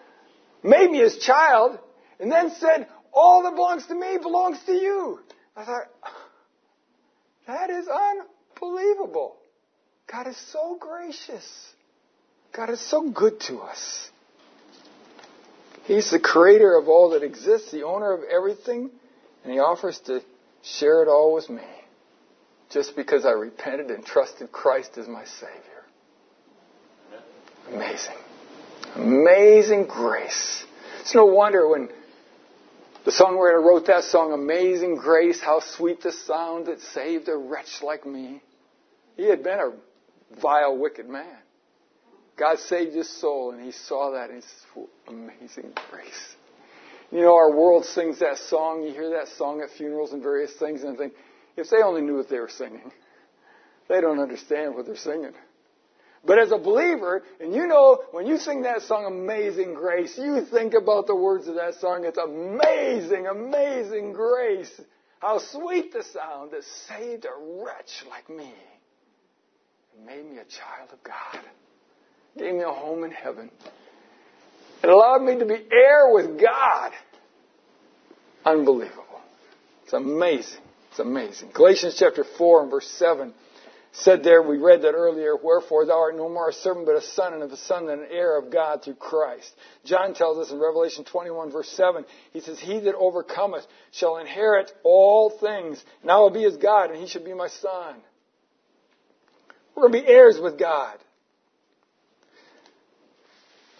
made 0.63 0.91
me 0.91 0.99
his 0.99 1.17
child, 1.17 1.79
and 2.19 2.31
then 2.31 2.51
said, 2.51 2.87
all 3.11 3.43
that 3.43 3.55
belongs 3.55 3.85
to 3.87 3.95
me 3.95 4.17
belongs 4.21 4.59
to 4.65 4.73
you. 4.73 5.19
I 5.55 5.65
thought, 5.65 5.87
that 7.47 7.69
is 7.69 7.87
unbelievable. 7.87 9.37
God 10.11 10.27
is 10.27 10.37
so 10.51 10.77
gracious. 10.79 11.47
God 12.51 12.69
is 12.69 12.79
so 12.79 13.09
good 13.09 13.39
to 13.41 13.59
us. 13.59 14.09
He's 15.83 16.11
the 16.11 16.19
creator 16.19 16.77
of 16.77 16.87
all 16.87 17.11
that 17.11 17.23
exists, 17.23 17.71
the 17.71 17.83
owner 17.83 18.13
of 18.13 18.23
everything, 18.23 18.89
and 19.43 19.53
He 19.53 19.59
offers 19.59 19.99
to 20.05 20.21
share 20.61 21.03
it 21.03 21.07
all 21.07 21.33
with 21.33 21.49
me 21.49 21.63
just 22.69 22.95
because 22.95 23.25
I 23.25 23.31
repented 23.31 23.91
and 23.91 24.05
trusted 24.05 24.51
Christ 24.51 24.97
as 24.97 25.07
my 25.07 25.25
Savior. 25.25 25.83
Amazing. 27.71 28.15
Amazing 28.95 29.87
grace. 29.87 30.65
It's 31.01 31.13
no 31.13 31.25
wonder 31.25 31.67
when 31.67 31.89
the 33.05 33.11
songwriter 33.11 33.61
wrote 33.63 33.87
that 33.87 34.05
song, 34.05 34.31
Amazing 34.31 34.95
Grace, 34.95 35.41
how 35.41 35.59
sweet 35.59 36.01
the 36.01 36.11
sound 36.11 36.67
that 36.67 36.79
saved 36.79 37.27
a 37.27 37.35
wretch 37.35 37.81
like 37.81 38.05
me. 38.05 38.41
He 39.17 39.23
had 39.23 39.43
been 39.43 39.59
a 39.59 40.39
vile, 40.39 40.77
wicked 40.77 41.09
man. 41.09 41.37
God 42.37 42.57
saved 42.59 42.95
his 42.95 43.09
soul, 43.21 43.51
and 43.51 43.63
he 43.63 43.71
saw 43.71 44.11
that, 44.11 44.29
and 44.29 44.39
it's 44.39 44.65
amazing 45.07 45.73
grace. 45.91 46.35
You 47.11 47.21
know, 47.21 47.35
our 47.35 47.55
world 47.55 47.85
sings 47.85 48.19
that 48.19 48.37
song. 48.37 48.83
You 48.83 48.91
hear 48.91 49.11
that 49.11 49.27
song 49.37 49.61
at 49.61 49.69
funerals 49.77 50.13
and 50.13 50.23
various 50.23 50.51
things, 50.53 50.83
and 50.83 50.97
think, 50.97 51.13
if 51.55 51.69
they 51.69 51.83
only 51.83 52.01
knew 52.01 52.17
what 52.17 52.29
they 52.29 52.39
were 52.39 52.49
singing, 52.49 52.91
they 53.87 54.01
don't 54.01 54.19
understand 54.19 54.73
what 54.73 54.87
they're 54.87 54.95
singing. 54.95 55.33
But 56.25 56.39
as 56.39 56.51
a 56.51 56.57
believer, 56.57 57.21
and 57.39 57.53
you 57.53 57.67
know, 57.67 58.01
when 58.11 58.25
you 58.25 58.37
sing 58.37 58.61
that 58.61 58.81
song, 58.83 59.05
Amazing 59.05 59.73
Grace, 59.73 60.17
you 60.17 60.45
think 60.45 60.73
about 60.73 61.05
the 61.05 61.15
words 61.15 61.47
of 61.47 61.55
that 61.55 61.75
song. 61.75 62.05
It's 62.05 62.17
amazing, 62.17 63.27
amazing 63.27 64.13
grace. 64.13 64.71
How 65.19 65.39
sweet 65.39 65.91
the 65.91 66.03
sound 66.03 66.51
that 66.51 66.63
saved 66.87 67.25
a 67.25 67.63
wretch 67.63 68.05
like 68.09 68.29
me 68.29 68.53
and 69.95 70.05
made 70.05 70.25
me 70.25 70.37
a 70.37 70.45
child 70.45 70.89
of 70.91 71.03
God. 71.03 71.43
Gave 72.37 72.53
me 72.53 72.61
a 72.61 72.71
home 72.71 73.03
in 73.03 73.11
heaven. 73.11 73.51
It 74.83 74.89
allowed 74.89 75.21
me 75.21 75.37
to 75.39 75.45
be 75.45 75.55
heir 75.71 76.11
with 76.11 76.39
God. 76.39 76.91
Unbelievable. 78.45 79.21
It's 79.83 79.93
amazing. 79.93 80.61
It's 80.89 80.99
amazing. 80.99 81.51
Galatians 81.53 81.95
chapter 81.97 82.25
4 82.37 82.63
and 82.63 82.71
verse 82.71 82.87
7 82.97 83.33
said 83.93 84.23
there, 84.23 84.41
we 84.41 84.57
read 84.57 84.81
that 84.81 84.93
earlier, 84.93 85.35
wherefore 85.35 85.85
thou 85.85 85.99
art 85.99 86.17
no 86.17 86.27
more 86.27 86.49
a 86.49 86.53
servant 86.53 86.87
but 86.87 86.95
a 86.95 87.01
son, 87.01 87.33
and 87.33 87.43
of 87.43 87.51
a 87.51 87.57
son 87.57 87.85
then 87.85 87.99
an 87.99 88.07
heir 88.09 88.37
of 88.37 88.51
God 88.51 88.83
through 88.83 88.95
Christ. 88.95 89.53
John 89.85 90.15
tells 90.15 90.39
us 90.39 90.51
in 90.51 90.59
Revelation 90.59 91.05
21 91.05 91.51
verse 91.51 91.69
7, 91.69 92.03
he 92.31 92.41
says, 92.41 92.59
He 92.59 92.79
that 92.79 92.95
overcometh 92.95 93.65
shall 93.91 94.17
inherit 94.17 94.71
all 94.83 95.29
things, 95.29 95.83
and 96.01 96.09
I 96.09 96.17
will 96.17 96.31
be 96.31 96.41
his 96.41 96.57
God, 96.57 96.89
and 96.89 96.99
he 96.99 97.07
shall 97.07 97.23
be 97.23 97.35
my 97.35 97.47
son. 97.47 97.95
We're 99.75 99.89
going 99.89 100.01
to 100.01 100.07
be 100.07 100.11
heirs 100.11 100.39
with 100.41 100.57
God. 100.57 100.97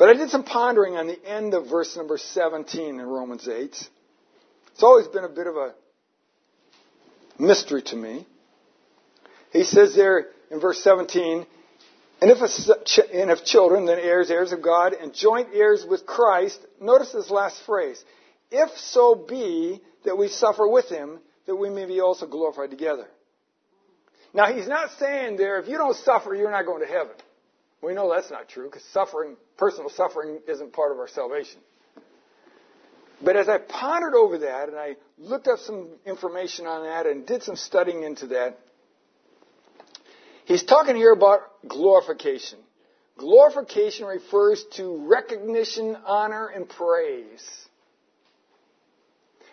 But 0.03 0.09
I 0.09 0.13
did 0.15 0.31
some 0.31 0.43
pondering 0.43 0.97
on 0.97 1.07
the 1.07 1.17
end 1.25 1.53
of 1.53 1.69
verse 1.69 1.95
number 1.95 2.17
17 2.17 2.99
in 2.99 3.01
Romans 3.01 3.47
8. 3.47 3.89
It's 4.73 4.83
always 4.83 5.07
been 5.07 5.23
a 5.23 5.29
bit 5.29 5.47
of 5.47 5.55
a 5.55 5.73
mystery 7.39 7.81
to 7.83 7.95
me. 7.95 8.27
He 9.53 9.63
says 9.63 9.95
there 9.95 10.25
in 10.51 10.59
verse 10.59 10.83
17, 10.83 11.45
and 12.21 12.31
if, 12.31 12.37
a, 12.39 13.17
and 13.17 13.31
if 13.31 13.45
children, 13.45 13.85
then 13.85 13.97
heirs, 13.97 14.29
heirs 14.29 14.51
of 14.51 14.61
God, 14.61 14.91
and 14.91 15.13
joint 15.13 15.47
heirs 15.53 15.85
with 15.89 16.05
Christ, 16.05 16.59
notice 16.81 17.13
this 17.13 17.29
last 17.29 17.61
phrase, 17.65 18.03
if 18.51 18.77
so 18.77 19.15
be 19.15 19.79
that 20.03 20.17
we 20.17 20.27
suffer 20.27 20.67
with 20.67 20.89
him, 20.89 21.17
that 21.45 21.55
we 21.55 21.69
may 21.69 21.85
be 21.85 22.01
also 22.01 22.27
glorified 22.27 22.71
together. 22.71 23.07
Now, 24.33 24.53
he's 24.53 24.67
not 24.67 24.89
saying 24.99 25.37
there, 25.37 25.61
if 25.61 25.69
you 25.69 25.77
don't 25.77 25.95
suffer, 25.95 26.35
you're 26.35 26.51
not 26.51 26.65
going 26.65 26.81
to 26.81 26.91
heaven. 26.91 27.15
We 27.83 27.93
know 27.93 28.13
that's 28.13 28.31
not 28.31 28.47
true, 28.47 28.65
because 28.65 28.83
suffering, 28.93 29.35
personal 29.57 29.89
suffering, 29.89 30.39
isn't 30.47 30.71
part 30.71 30.93
of 30.93 30.99
our 30.99 31.07
salvation. 31.09 31.59
But 33.21 33.35
as 33.35 33.49
I 33.49 33.57
pondered 33.57 34.13
over 34.15 34.39
that, 34.39 34.69
and 34.69 34.77
I 34.77 34.95
looked 35.17 35.47
up 35.47 35.59
some 35.59 35.89
information 36.05 36.65
on 36.65 36.83
that, 36.85 37.05
and 37.05 37.25
did 37.25 37.43
some 37.43 37.55
studying 37.55 38.03
into 38.03 38.27
that, 38.27 38.57
he's 40.45 40.63
talking 40.63 40.95
here 40.95 41.11
about 41.11 41.39
glorification. 41.67 42.59
Glorification 43.17 44.05
refers 44.05 44.63
to 44.77 45.05
recognition, 45.07 45.97
honor, 46.05 46.47
and 46.47 46.67
praise. 46.67 47.43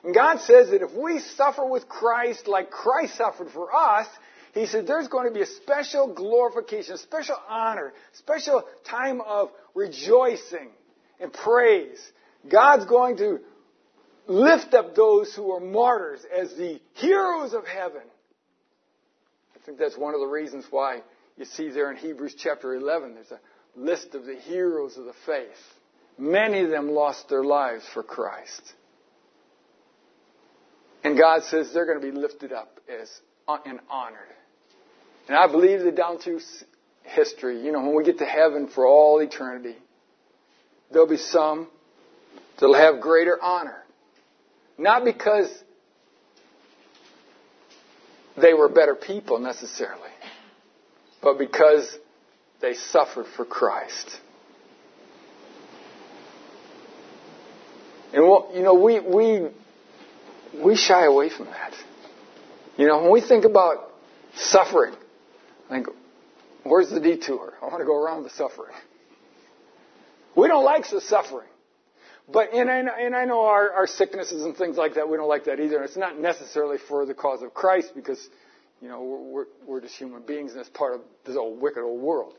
And 0.02 0.14
God 0.14 0.40
says 0.40 0.70
that 0.70 0.82
if 0.82 0.92
we 0.92 1.18
suffer 1.18 1.66
with 1.66 1.88
Christ 1.88 2.48
like 2.48 2.70
Christ 2.70 3.16
suffered 3.16 3.50
for 3.50 3.74
us, 3.74 4.06
He 4.52 4.66
said 4.66 4.86
there's 4.86 5.08
going 5.08 5.28
to 5.28 5.34
be 5.34 5.42
a 5.42 5.46
special 5.46 6.12
glorification, 6.12 6.96
special 6.98 7.36
honor, 7.48 7.92
special 8.14 8.64
time 8.84 9.20
of 9.20 9.50
rejoicing 9.74 10.70
and 11.20 11.32
praise. 11.32 12.00
God's 12.50 12.86
going 12.86 13.18
to 13.18 13.40
lift 14.26 14.74
up 14.74 14.94
those 14.94 15.34
who 15.34 15.52
are 15.52 15.60
martyrs 15.60 16.20
as 16.36 16.54
the 16.54 16.80
heroes 16.94 17.52
of 17.52 17.66
heaven. 17.66 18.02
I 19.54 19.64
think 19.64 19.78
that's 19.78 19.96
one 19.96 20.14
of 20.14 20.20
the 20.20 20.26
reasons 20.26 20.64
why 20.70 21.02
you 21.36 21.44
see 21.44 21.70
there 21.70 21.90
in 21.90 21.96
Hebrews 21.96 22.34
chapter 22.36 22.74
11, 22.74 23.14
there's 23.14 23.30
a 23.30 23.40
list 23.76 24.14
of 24.14 24.24
the 24.24 24.34
heroes 24.34 24.96
of 24.96 25.04
the 25.04 25.14
faith. 25.26 25.48
Many 26.18 26.64
of 26.64 26.70
them 26.70 26.90
lost 26.90 27.28
their 27.28 27.44
lives 27.44 27.84
for 27.94 28.02
Christ. 28.02 28.74
And 31.02 31.16
God 31.16 31.44
says 31.44 31.72
they're 31.72 31.86
going 31.86 32.00
to 32.00 32.12
be 32.12 32.16
lifted 32.16 32.52
up 32.52 32.80
as 32.88 33.08
uh, 33.48 33.58
and 33.64 33.80
honored. 33.88 34.20
And 35.30 35.38
I 35.38 35.46
believe 35.46 35.82
that 35.82 35.94
down 35.94 36.18
through 36.18 36.40
history, 37.04 37.64
you 37.64 37.70
know, 37.70 37.78
when 37.82 37.94
we 37.94 38.02
get 38.02 38.18
to 38.18 38.24
heaven 38.24 38.66
for 38.66 38.84
all 38.84 39.20
eternity, 39.20 39.76
there'll 40.90 41.06
be 41.06 41.18
some 41.18 41.68
that'll 42.58 42.74
have 42.74 43.00
greater 43.00 43.40
honor. 43.40 43.80
Not 44.76 45.04
because 45.04 45.48
they 48.36 48.54
were 48.54 48.68
better 48.68 48.96
people 48.96 49.38
necessarily, 49.38 50.10
but 51.22 51.38
because 51.38 51.96
they 52.60 52.74
suffered 52.74 53.26
for 53.36 53.44
Christ. 53.44 54.18
And 58.12 58.24
well, 58.24 58.50
you 58.52 58.62
know, 58.62 58.74
we, 58.74 58.98
we 58.98 59.48
we 60.60 60.74
shy 60.74 61.04
away 61.04 61.30
from 61.30 61.46
that. 61.46 61.72
You 62.76 62.88
know, 62.88 63.02
when 63.02 63.12
we 63.12 63.20
think 63.20 63.44
about 63.44 63.92
suffering, 64.34 64.96
Think, 65.70 65.86
where's 66.64 66.90
the 66.90 67.00
detour? 67.00 67.54
I 67.62 67.66
want 67.66 67.78
to 67.78 67.84
go 67.84 67.96
around 67.96 68.24
the 68.24 68.30
suffering. 68.30 68.74
We 70.36 70.48
don't 70.48 70.64
like 70.64 70.88
the 70.90 71.00
suffering. 71.00 71.48
But, 72.32 72.52
and 72.52 72.70
I 72.70 72.82
know, 72.82 72.92
and 72.98 73.14
I 73.14 73.24
know 73.24 73.42
our, 73.42 73.70
our 73.72 73.86
sicknesses 73.86 74.44
and 74.44 74.56
things 74.56 74.76
like 74.76 74.94
that, 74.94 75.08
we 75.08 75.16
don't 75.16 75.28
like 75.28 75.44
that 75.44 75.60
either. 75.60 75.76
And 75.76 75.84
it's 75.84 75.96
not 75.96 76.18
necessarily 76.18 76.78
for 76.88 77.06
the 77.06 77.14
cause 77.14 77.42
of 77.42 77.54
Christ 77.54 77.92
because, 77.94 78.28
you 78.80 78.88
know, 78.88 79.02
we're, 79.02 79.46
we're 79.66 79.80
just 79.80 79.94
human 79.94 80.22
beings 80.22 80.52
and 80.52 80.60
it's 80.60 80.70
part 80.70 80.94
of 80.94 81.00
this 81.24 81.36
old 81.36 81.60
wicked 81.60 81.82
old 81.82 82.00
world. 82.00 82.34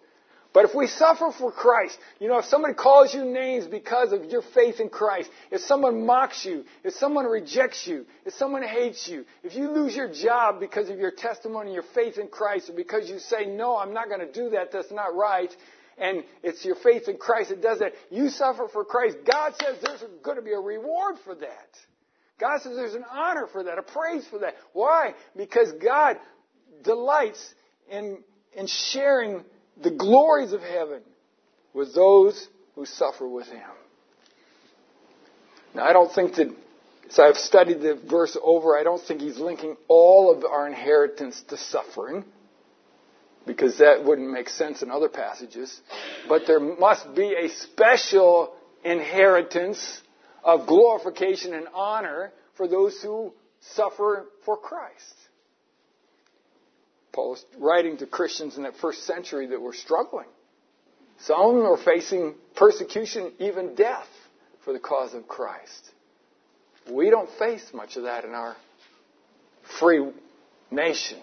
But 0.54 0.66
if 0.66 0.76
we 0.76 0.88
suffer 0.88 1.32
for 1.32 1.52
Christ, 1.52 1.98
you 2.20 2.28
know, 2.28 2.40
if 2.40 2.46
somebody 2.46 2.74
calls 2.74 3.14
you 3.14 3.24
names 3.24 3.68
because 3.68 4.12
of 4.12 4.26
your 4.26 4.42
faith 4.54 4.82
in 4.82 4.90
Christ, 4.90 5.30
if 5.50 5.62
someone 5.62 6.06
mocks 6.06 6.44
you, 6.44 6.66
if 6.84 6.94
someone 6.96 7.26
rejects 7.26 7.88
you, 7.88 8.06
if 8.26 8.34
someone 8.34 8.62
hates 8.62 9.08
you, 9.08 9.24
if 9.44 9.56
you 9.56 9.72
lose 9.72 9.96
your 9.96 10.12
job 10.12 10.60
because 10.60 10.90
of 10.90 11.00
your 11.00 11.12
testimony, 11.12 11.74
your 11.74 11.86
faith 11.96 12.18
in 12.18 12.28
Christ, 12.28 12.70
or 12.70 12.74
because 12.74 13.10
you 13.10 13.20
say, 13.20 13.46
no, 13.46 13.78
I'm 13.78 13.94
not 13.94 14.10
going 14.10 14.20
to 14.20 14.32
do 14.32 14.50
that, 14.50 14.74
that's 14.74 14.92
not 14.92 15.16
right, 15.16 15.56
and 15.98 16.24
it's 16.44 16.66
your 16.66 16.76
faith 16.76 17.08
in 17.08 17.18
Christ 17.18 17.50
that 17.52 17.62
does 17.62 17.80
that, 17.80 17.94
you 18.10 18.28
suffer 18.28 18.68
for 18.68 18.84
Christ. 18.84 19.18
God 19.26 19.54
says 19.62 19.78
there's 19.82 20.04
going 20.22 20.38
to 20.38 20.44
be 20.44 20.52
a 20.52 20.60
reward 20.60 21.16
for 21.24 21.36
that. 21.36 21.70
God 22.40 22.62
says 22.62 22.76
there's 22.76 22.96
an 22.96 23.06
honor 23.10 23.48
for 23.50 23.64
that, 23.64 23.78
a 23.78 23.84
praise 23.84 24.28
for 24.28 24.40
that. 24.40 24.56
Why? 24.74 25.14
Because 25.38 25.72
God 25.74 26.18
delights 26.84 27.54
in, 27.90 28.24
in 28.54 28.68
sharing 28.68 29.46
the 29.84 29.92
glories 29.92 30.54
of 30.54 30.62
heaven 30.62 31.02
with 31.74 31.94
those 31.96 32.48
who 32.76 32.86
suffer 32.86 33.28
with 33.28 33.48
him. 33.48 33.70
Now, 35.74 35.86
I 35.86 35.94
don't 35.94 36.12
think 36.14 36.36
that, 36.36 36.48
as 37.10 37.20
I've 37.20 37.38
studied 37.38 37.82
the 37.82 37.96
verse 38.10 38.38
over, 38.42 38.78
I 38.78 38.84
don't 38.84 39.02
think 39.02 39.22
he's 39.22 39.38
linking 39.38 39.78
all 39.88 40.34
of 40.36 40.44
our 40.44 40.68
inheritance 40.68 41.42
to 41.50 41.58
suffering, 41.58 42.26
because 43.46 43.80
that 43.80 44.04
wouldn't 44.04 44.30
make 44.30 44.50
sense 44.50 44.82
in 44.82 44.92
other 44.92 45.10
passages. 45.10 45.82
But 46.30 46.44
there 46.46 46.60
must 46.60 47.16
be 47.16 47.34
a 47.34 47.50
special 47.50 48.54
inheritance 48.84 50.02
of 50.44 50.68
glorification 50.68 51.54
and 51.54 51.68
honor 51.74 52.32
for 52.56 52.68
those 52.68 53.02
who 53.02 53.34
suffer 53.62 54.26
for 54.46 54.58
Christ. 54.58 55.16
Paul 57.14 57.32
was 57.32 57.46
writing 57.58 57.98
to 57.98 58.06
Christians 58.06 58.58
in 58.58 58.64
that 58.64 58.78
first 58.78 59.06
century 59.06 59.48
that 59.48 59.62
were 59.62 59.74
struggling. 59.74 60.28
Some 61.20 61.56
were 61.56 61.78
facing 61.78 62.36
persecution, 62.56 63.34
even 63.40 63.76
death, 63.76 64.08
for 64.64 64.74
the 64.74 64.80
cause 64.80 65.14
of 65.14 65.28
Christ. 65.28 65.92
We 66.90 67.10
don't 67.10 67.30
face 67.38 67.64
much 67.74 67.96
of 67.98 68.04
that 68.04 68.26
in 68.26 68.32
our 68.32 68.56
free 69.80 70.10
nation. 70.72 71.20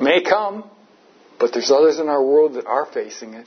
May 0.00 0.22
come, 0.22 0.70
but 1.40 1.52
there's 1.52 1.70
others 1.70 1.98
in 1.98 2.08
our 2.08 2.22
world 2.22 2.54
that 2.54 2.66
are 2.66 2.86
facing 2.86 3.34
it. 3.34 3.46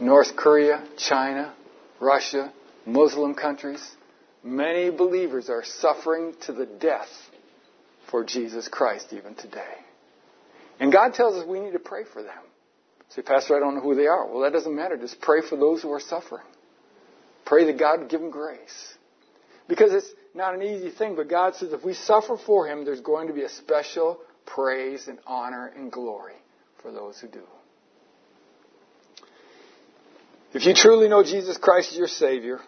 North 0.00 0.34
Korea, 0.34 0.82
China, 0.96 1.54
Russia, 2.00 2.52
Muslim 2.86 3.34
countries. 3.34 3.96
Many 4.42 4.90
believers 4.90 5.48
are 5.48 5.62
suffering 5.64 6.34
to 6.46 6.52
the 6.52 6.66
death 6.66 7.08
for 8.12 8.22
Jesus 8.22 8.68
Christ 8.68 9.08
even 9.12 9.34
today. 9.34 9.74
And 10.78 10.92
God 10.92 11.14
tells 11.14 11.34
us 11.34 11.46
we 11.46 11.58
need 11.58 11.72
to 11.72 11.80
pray 11.80 12.04
for 12.04 12.22
them. 12.22 12.38
Say, 13.08 13.22
Pastor, 13.22 13.56
I 13.56 13.60
don't 13.60 13.74
know 13.74 13.80
who 13.80 13.96
they 13.96 14.06
are. 14.06 14.26
Well, 14.26 14.42
that 14.42 14.52
doesn't 14.52 14.74
matter. 14.74 14.96
Just 14.96 15.20
pray 15.20 15.40
for 15.40 15.56
those 15.56 15.82
who 15.82 15.90
are 15.92 16.00
suffering. 16.00 16.44
Pray 17.44 17.64
that 17.64 17.78
God 17.78 18.00
would 18.00 18.08
give 18.08 18.20
them 18.20 18.30
grace. 18.30 18.94
Because 19.68 19.92
it's 19.92 20.10
not 20.34 20.54
an 20.54 20.62
easy 20.62 20.90
thing, 20.90 21.16
but 21.16 21.28
God 21.28 21.56
says 21.56 21.72
if 21.72 21.84
we 21.84 21.94
suffer 21.94 22.36
for 22.36 22.66
Him, 22.66 22.84
there's 22.84 23.00
going 23.00 23.28
to 23.28 23.34
be 23.34 23.42
a 23.42 23.48
special 23.48 24.20
praise 24.46 25.08
and 25.08 25.18
honor 25.26 25.72
and 25.76 25.90
glory 25.90 26.34
for 26.82 26.92
those 26.92 27.18
who 27.18 27.28
do. 27.28 27.42
If 30.54 30.66
you 30.66 30.74
truly 30.74 31.08
know 31.08 31.22
Jesus 31.22 31.56
Christ 31.56 31.92
as 31.92 31.98
your 31.98 32.08
Savior, 32.08 32.60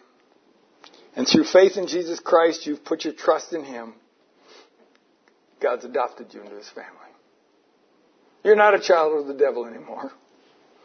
and 1.17 1.29
through 1.29 1.45
faith 1.45 1.77
in 1.77 1.87
Jesus 1.87 2.19
Christ, 2.19 2.67
you've 2.67 2.85
put 2.85 3.05
your 3.05 3.15
trust 3.15 3.53
in 3.53 3.65
Him, 3.65 3.95
God's 5.64 5.87
adopted 5.87 6.27
you 6.35 6.42
into 6.42 6.57
his 6.57 6.68
family. 6.68 6.90
You're 8.44 8.55
not 8.55 8.74
a 8.74 8.81
child 8.81 9.18
of 9.18 9.27
the 9.27 9.33
devil 9.33 9.64
anymore. 9.64 10.12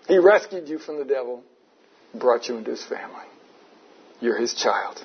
He 0.07 0.17
rescued 0.17 0.69
you 0.69 0.79
from 0.79 0.97
the 0.97 1.03
devil, 1.03 1.43
brought 2.15 2.47
you 2.47 2.55
into 2.55 2.71
his 2.71 2.85
family. 2.85 3.27
You're 4.21 4.37
his 4.37 4.53
child. 4.53 5.03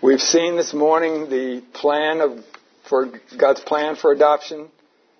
We've 0.00 0.20
seen 0.20 0.56
this 0.56 0.72
morning 0.72 1.28
the 1.28 1.64
plan 1.74 2.20
of 2.20 2.38
for 2.88 3.10
God's 3.36 3.60
plan 3.62 3.96
for 3.96 4.12
adoption, 4.12 4.68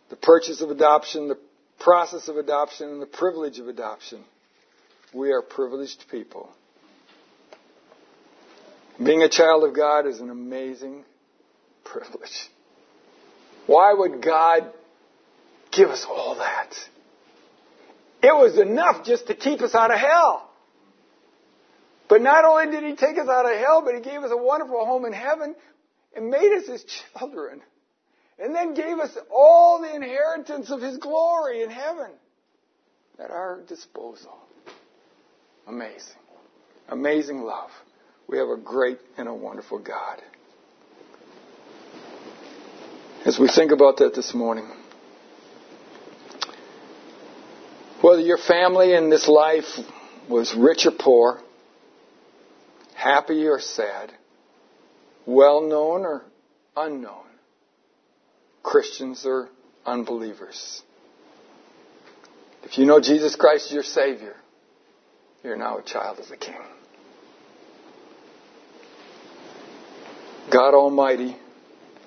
the 0.09 0.17
purchase 0.17 0.61
of 0.61 0.71
adoption, 0.71 1.27
the 1.27 1.39
process 1.81 2.29
of 2.29 2.37
adoption, 2.37 2.91
and 2.91 3.03
the 3.03 3.07
privilege 3.07 3.59
of 3.59 3.67
adoption. 3.67 4.23
We 5.13 5.33
are 5.33 5.43
privileged 5.43 6.05
people. 6.09 6.49
Being 9.05 9.23
a 9.23 9.29
child 9.29 9.65
of 9.65 9.75
God 9.75 10.07
is 10.07 10.21
an 10.21 10.31
amazing 10.31 11.05
privilege. 11.85 12.49
Why 13.67 13.93
would 13.93 14.23
God 14.23 14.73
give 15.73 15.89
us 15.91 16.05
all 16.09 16.37
that? 16.37 16.75
It 18.23 18.35
was 18.35 18.59
enough 18.59 19.05
just 19.05 19.29
to 19.29 19.35
keep 19.35 19.61
us 19.61 19.75
out 19.75 19.93
of 19.93 19.99
hell. 19.99 20.51
But 22.09 22.23
not 22.23 22.45
only 22.45 22.71
did 22.71 22.83
He 22.85 22.97
take 22.97 23.19
us 23.19 23.29
out 23.29 23.51
of 23.51 23.57
hell, 23.57 23.83
but 23.85 23.95
He 23.95 24.01
gave 24.01 24.23
us 24.23 24.31
a 24.33 24.37
wonderful 24.37 24.85
home 24.85 25.05
in 25.05 25.13
heaven 25.13 25.55
and 26.15 26.29
made 26.29 26.53
us 26.59 26.67
His 26.67 26.85
children. 27.19 27.63
And 28.39 28.55
then 28.55 28.75
gave 28.75 28.99
us 28.99 29.17
all 29.33 29.81
the 29.81 29.95
inheritance 29.95 30.71
of 30.71 30.81
His 30.81 30.97
glory 30.99 31.63
in 31.63 31.71
heaven. 31.71 32.11
at 33.19 33.31
our 33.31 33.61
disposal. 33.69 34.37
Amazing. 35.69 36.17
Amazing 36.89 37.43
love. 37.43 37.71
We 38.27 38.39
have 38.39 38.49
a 38.49 38.57
great 38.57 38.99
and 39.17 39.29
a 39.29 39.35
wonderful 39.35 39.79
God. 39.79 40.21
As 43.25 43.39
we 43.39 43.49
think 43.49 43.71
about 43.71 43.99
that 43.99 44.15
this 44.15 44.33
morning, 44.35 44.67
whether 48.01 48.23
your 48.23 48.39
family 48.39 48.95
in 48.95 49.11
this 49.11 49.29
life 49.29 49.67
was 50.27 50.55
rich 50.55 50.87
or 50.87 50.93
poor, 50.93 51.43
happy 52.95 53.47
or 53.47 53.61
sad, 53.61 54.11
well 55.27 55.61
known 55.61 56.07
or 56.07 56.23
unknown, 56.75 57.27
Christians 58.63 59.27
or 59.27 59.51
unbelievers. 59.85 60.83
If 62.63 62.79
you 62.79 62.87
know 62.87 63.01
Jesus 63.01 63.37
Christ 63.37 63.67
as 63.67 63.73
your 63.73 63.83
Savior, 63.83 64.37
you're 65.45 65.57
now 65.57 65.77
a 65.79 65.83
child 65.83 66.21
of 66.21 66.29
the 66.29 66.39
King. 66.39 66.57
God 70.51 70.75
Almighty, 70.75 71.37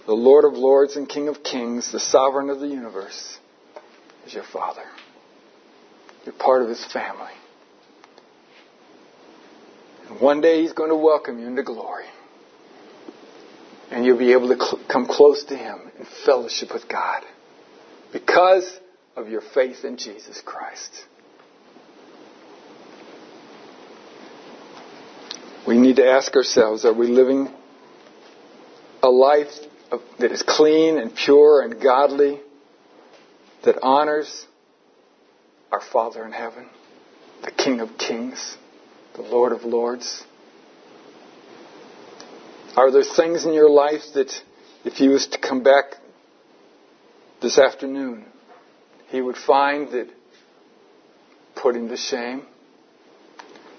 the 0.06 0.14
Lord 0.14 0.46
of 0.46 0.54
Lords 0.54 0.96
and 0.96 1.08
King 1.08 1.30
of 1.30 1.44
Kings, 1.44 1.92
the 1.92 2.00
sovereign 2.00 2.50
of 2.50 2.60
the 2.60 2.68
universe, 2.68 3.38
is 4.26 4.34
your 4.34 4.44
Father. 4.44 4.84
You're 6.26 6.34
part 6.34 6.62
of 6.62 6.70
His 6.70 6.84
family. 6.92 7.32
And 10.10 10.20
one 10.20 10.42
day 10.42 10.62
He's 10.62 10.74
going 10.74 10.90
to 10.90 10.96
welcome 10.96 11.40
you 11.40 11.48
into 11.48 11.64
glory. 11.64 12.06
And 13.92 14.06
you'll 14.06 14.18
be 14.18 14.34
able 14.34 14.50
to 14.50 14.56
cl- 14.56 14.82
come 14.90 15.06
close 15.06 15.44
to 15.46 15.56
Him 15.56 15.92
in 15.98 16.06
fellowship 16.26 16.74
with 16.74 16.90
God 16.90 17.24
because 18.12 18.80
of 19.16 19.30
your 19.30 19.42
faith 19.42 19.86
in 19.86 19.98
Jesus 19.98 20.42
Christ. 20.44 21.06
We 25.66 25.78
need 25.78 25.98
to 25.98 26.06
ask 26.06 26.36
ourselves 26.36 26.84
are 26.84 26.94
we 26.94 27.08
living 27.08 27.50
a 29.02 29.10
life 29.10 29.52
that 30.20 30.32
is 30.32 30.44
clean 30.44 30.98
and 30.98 31.16
pure 31.16 31.62
and 31.62 31.82
godly, 31.82 32.40
that 33.64 33.78
honors 33.82 34.46
our 35.72 35.82
Father 35.82 36.24
in 36.26 36.32
heaven, 36.32 36.70
the 37.44 37.52
King 37.52 37.80
of 37.80 37.98
kings, 37.98 38.58
the 39.16 39.22
Lord 39.22 39.52
of 39.52 39.64
lords? 39.64 40.24
Are 42.76 42.92
there 42.92 43.04
things 43.04 43.46
in 43.46 43.54
your 43.54 43.70
life 43.70 44.02
that 44.16 44.34
if 44.84 44.94
he 44.94 45.08
was 45.08 45.28
to 45.28 45.38
come 45.38 45.64
back 45.64 45.96
this 47.42 47.60
afternoon, 47.60 48.26
he 49.10 49.22
would 49.22 49.38
find 49.38 49.92
that 49.92 50.10
put 51.56 51.76
him 51.76 51.90
to 51.90 51.98
shame? 51.98 52.44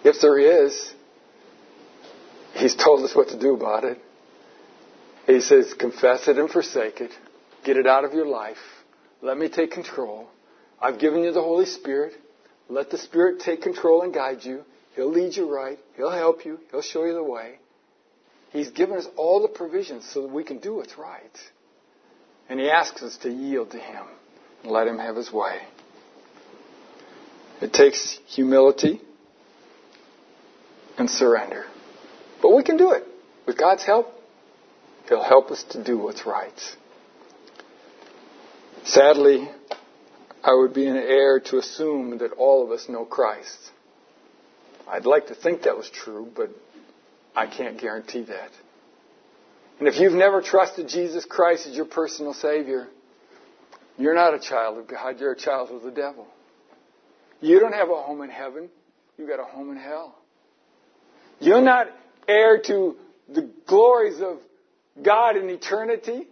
If 0.05 0.21
there 0.21 0.39
is, 0.39 0.93
he's 2.55 2.75
told 2.75 3.03
us 3.05 3.17
what 3.17 3.29
to 3.29 3.39
do 3.39 3.55
about 3.55 3.85
it. 3.85 3.99
He 5.27 5.41
says, 5.41 5.75
confess 5.75 6.29
it 6.29 6.39
and 6.39 6.51
forsake 6.51 7.01
it. 7.01 7.11
Get 7.64 7.77
it 7.77 7.87
out 7.87 8.05
of 8.05 8.12
your 8.12 8.27
life. 8.27 8.59
Let 9.22 9.39
me 9.39 9.49
take 9.49 9.70
control. 9.70 10.29
I've 10.81 10.99
given 10.99 11.22
you 11.22 11.33
the 11.33 11.43
Holy 11.43 11.64
Spirit. 11.64 12.12
Let 12.68 12.91
the 12.91 12.99
Spirit 12.99 13.41
take 13.41 13.62
control 13.62 14.03
and 14.03 14.12
guide 14.12 14.45
you. 14.45 14.62
He'll 14.95 15.11
lead 15.11 15.35
you 15.35 15.53
right. 15.53 15.79
He'll 15.97 16.11
help 16.11 16.45
you. 16.45 16.59
He'll 16.70 16.83
show 16.83 17.05
you 17.05 17.14
the 17.14 17.22
way. 17.22 17.59
He's 18.51 18.70
given 18.70 18.97
us 18.97 19.07
all 19.16 19.43
the 19.43 19.49
provisions 19.49 20.09
so 20.12 20.22
that 20.22 20.31
we 20.31 20.45
can 20.45 20.59
do 20.59 20.75
what's 20.75 20.97
right. 20.97 21.22
And 22.49 22.61
He 22.61 22.70
asks 22.70 23.03
us 23.03 23.16
to 23.18 23.31
yield 23.31 23.72
to 23.72 23.79
Him 23.79 24.05
and 24.62 24.70
let 24.70 24.87
Him 24.87 24.99
have 24.99 25.16
His 25.16 25.33
way. 25.33 25.61
It 27.61 27.72
takes 27.72 28.18
humility 28.27 29.01
and 30.99 31.09
surrender. 31.09 31.64
But 32.43 32.55
we 32.55 32.62
can 32.62 32.77
do 32.77 32.93
it. 32.93 33.05
With 33.47 33.59
God's 33.59 33.85
help, 33.85 34.14
He'll 35.09 35.22
help 35.22 35.50
us 35.50 35.62
to 35.70 35.82
do 35.82 35.98
what's 35.98 36.26
right. 36.26 36.76
Sadly, 38.84 39.48
I 40.42 40.55
would 40.55 40.74
be 40.74 40.86
an 40.86 40.96
error 40.96 41.40
to 41.40 41.59
assume 41.59 42.18
that 42.18 42.32
all 42.32 42.64
of 42.64 42.70
us 42.70 42.86
know 42.88 43.05
Christ. 43.05 43.59
I'd 44.88 45.07
like 45.07 45.28
to 45.28 45.34
think 45.34 45.62
that 45.62 45.76
was 45.76 45.88
true, 45.88 46.30
but 46.34 46.50
I 47.34 47.46
can't 47.46 47.80
guarantee 47.80 48.24
that. 48.24 48.50
And 49.78 49.88
if 49.88 49.98
you've 49.98 50.12
never 50.12 50.40
trusted 50.40 50.88
Jesus 50.88 51.24
Christ 51.24 51.66
as 51.66 51.74
your 51.74 51.86
personal 51.86 52.34
Savior, 52.34 52.88
you're 53.98 54.14
not 54.14 54.34
a 54.34 54.38
child 54.38 54.78
of 54.78 54.86
God, 54.86 55.18
you're 55.18 55.32
a 55.32 55.36
child 55.36 55.70
of 55.70 55.82
the 55.82 55.90
devil. 55.90 56.26
You 57.40 57.61
don't 57.61 57.72
have 57.72 57.90
a 57.90 57.94
home 57.94 58.22
in 58.22 58.30
heaven, 58.30 58.68
you've 59.18 59.28
got 59.28 59.40
a 59.40 59.44
home 59.44 59.70
in 59.70 59.76
hell. 59.76 60.16
You're 61.40 61.62
not 61.62 61.88
heir 62.28 62.61
to 62.66 62.96
the 63.28 63.50
glories 63.66 64.20
of 64.20 64.38
God 65.03 65.36
in 65.36 65.49
eternity. 65.51 66.26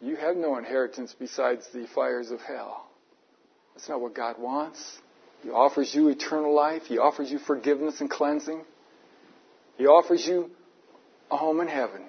You 0.00 0.16
have 0.16 0.36
no 0.36 0.58
inheritance 0.58 1.14
besides 1.18 1.64
the 1.72 1.86
fires 1.94 2.30
of 2.30 2.40
hell. 2.40 2.88
That's 3.74 3.88
not 3.88 4.00
what 4.00 4.14
God 4.14 4.38
wants. 4.38 4.98
He 5.42 5.50
offers 5.50 5.94
you 5.94 6.08
eternal 6.08 6.54
life. 6.54 6.82
He 6.84 6.98
offers 6.98 7.30
you 7.30 7.38
forgiveness 7.38 8.00
and 8.00 8.10
cleansing. 8.10 8.62
He 9.76 9.86
offers 9.86 10.26
you 10.26 10.50
a 11.30 11.36
home 11.36 11.60
in 11.60 11.68
heaven, 11.68 12.02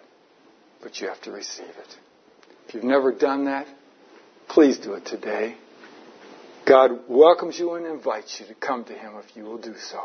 but 0.82 1.00
you 1.00 1.08
have 1.08 1.22
to 1.22 1.32
receive 1.32 1.66
it. 1.66 1.98
If 2.68 2.76
you've 2.76 2.84
never 2.84 3.12
done 3.12 3.46
that, 3.46 3.68
please 4.50 4.78
do 4.78 4.94
it 4.94 5.06
today. 5.06 5.56
God 6.68 6.92
welcomes 7.08 7.58
you 7.58 7.74
and 7.74 7.86
invites 7.86 8.40
you 8.40 8.48
to 8.48 8.56
come 8.56 8.86
to 8.86 8.94
Him 8.94 9.14
if 9.18 9.36
you 9.36 9.44
will 9.44 9.58
do 9.58 9.76
so. 9.78 10.02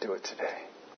Do 0.00 0.12
it 0.12 0.24
today. 0.24 0.58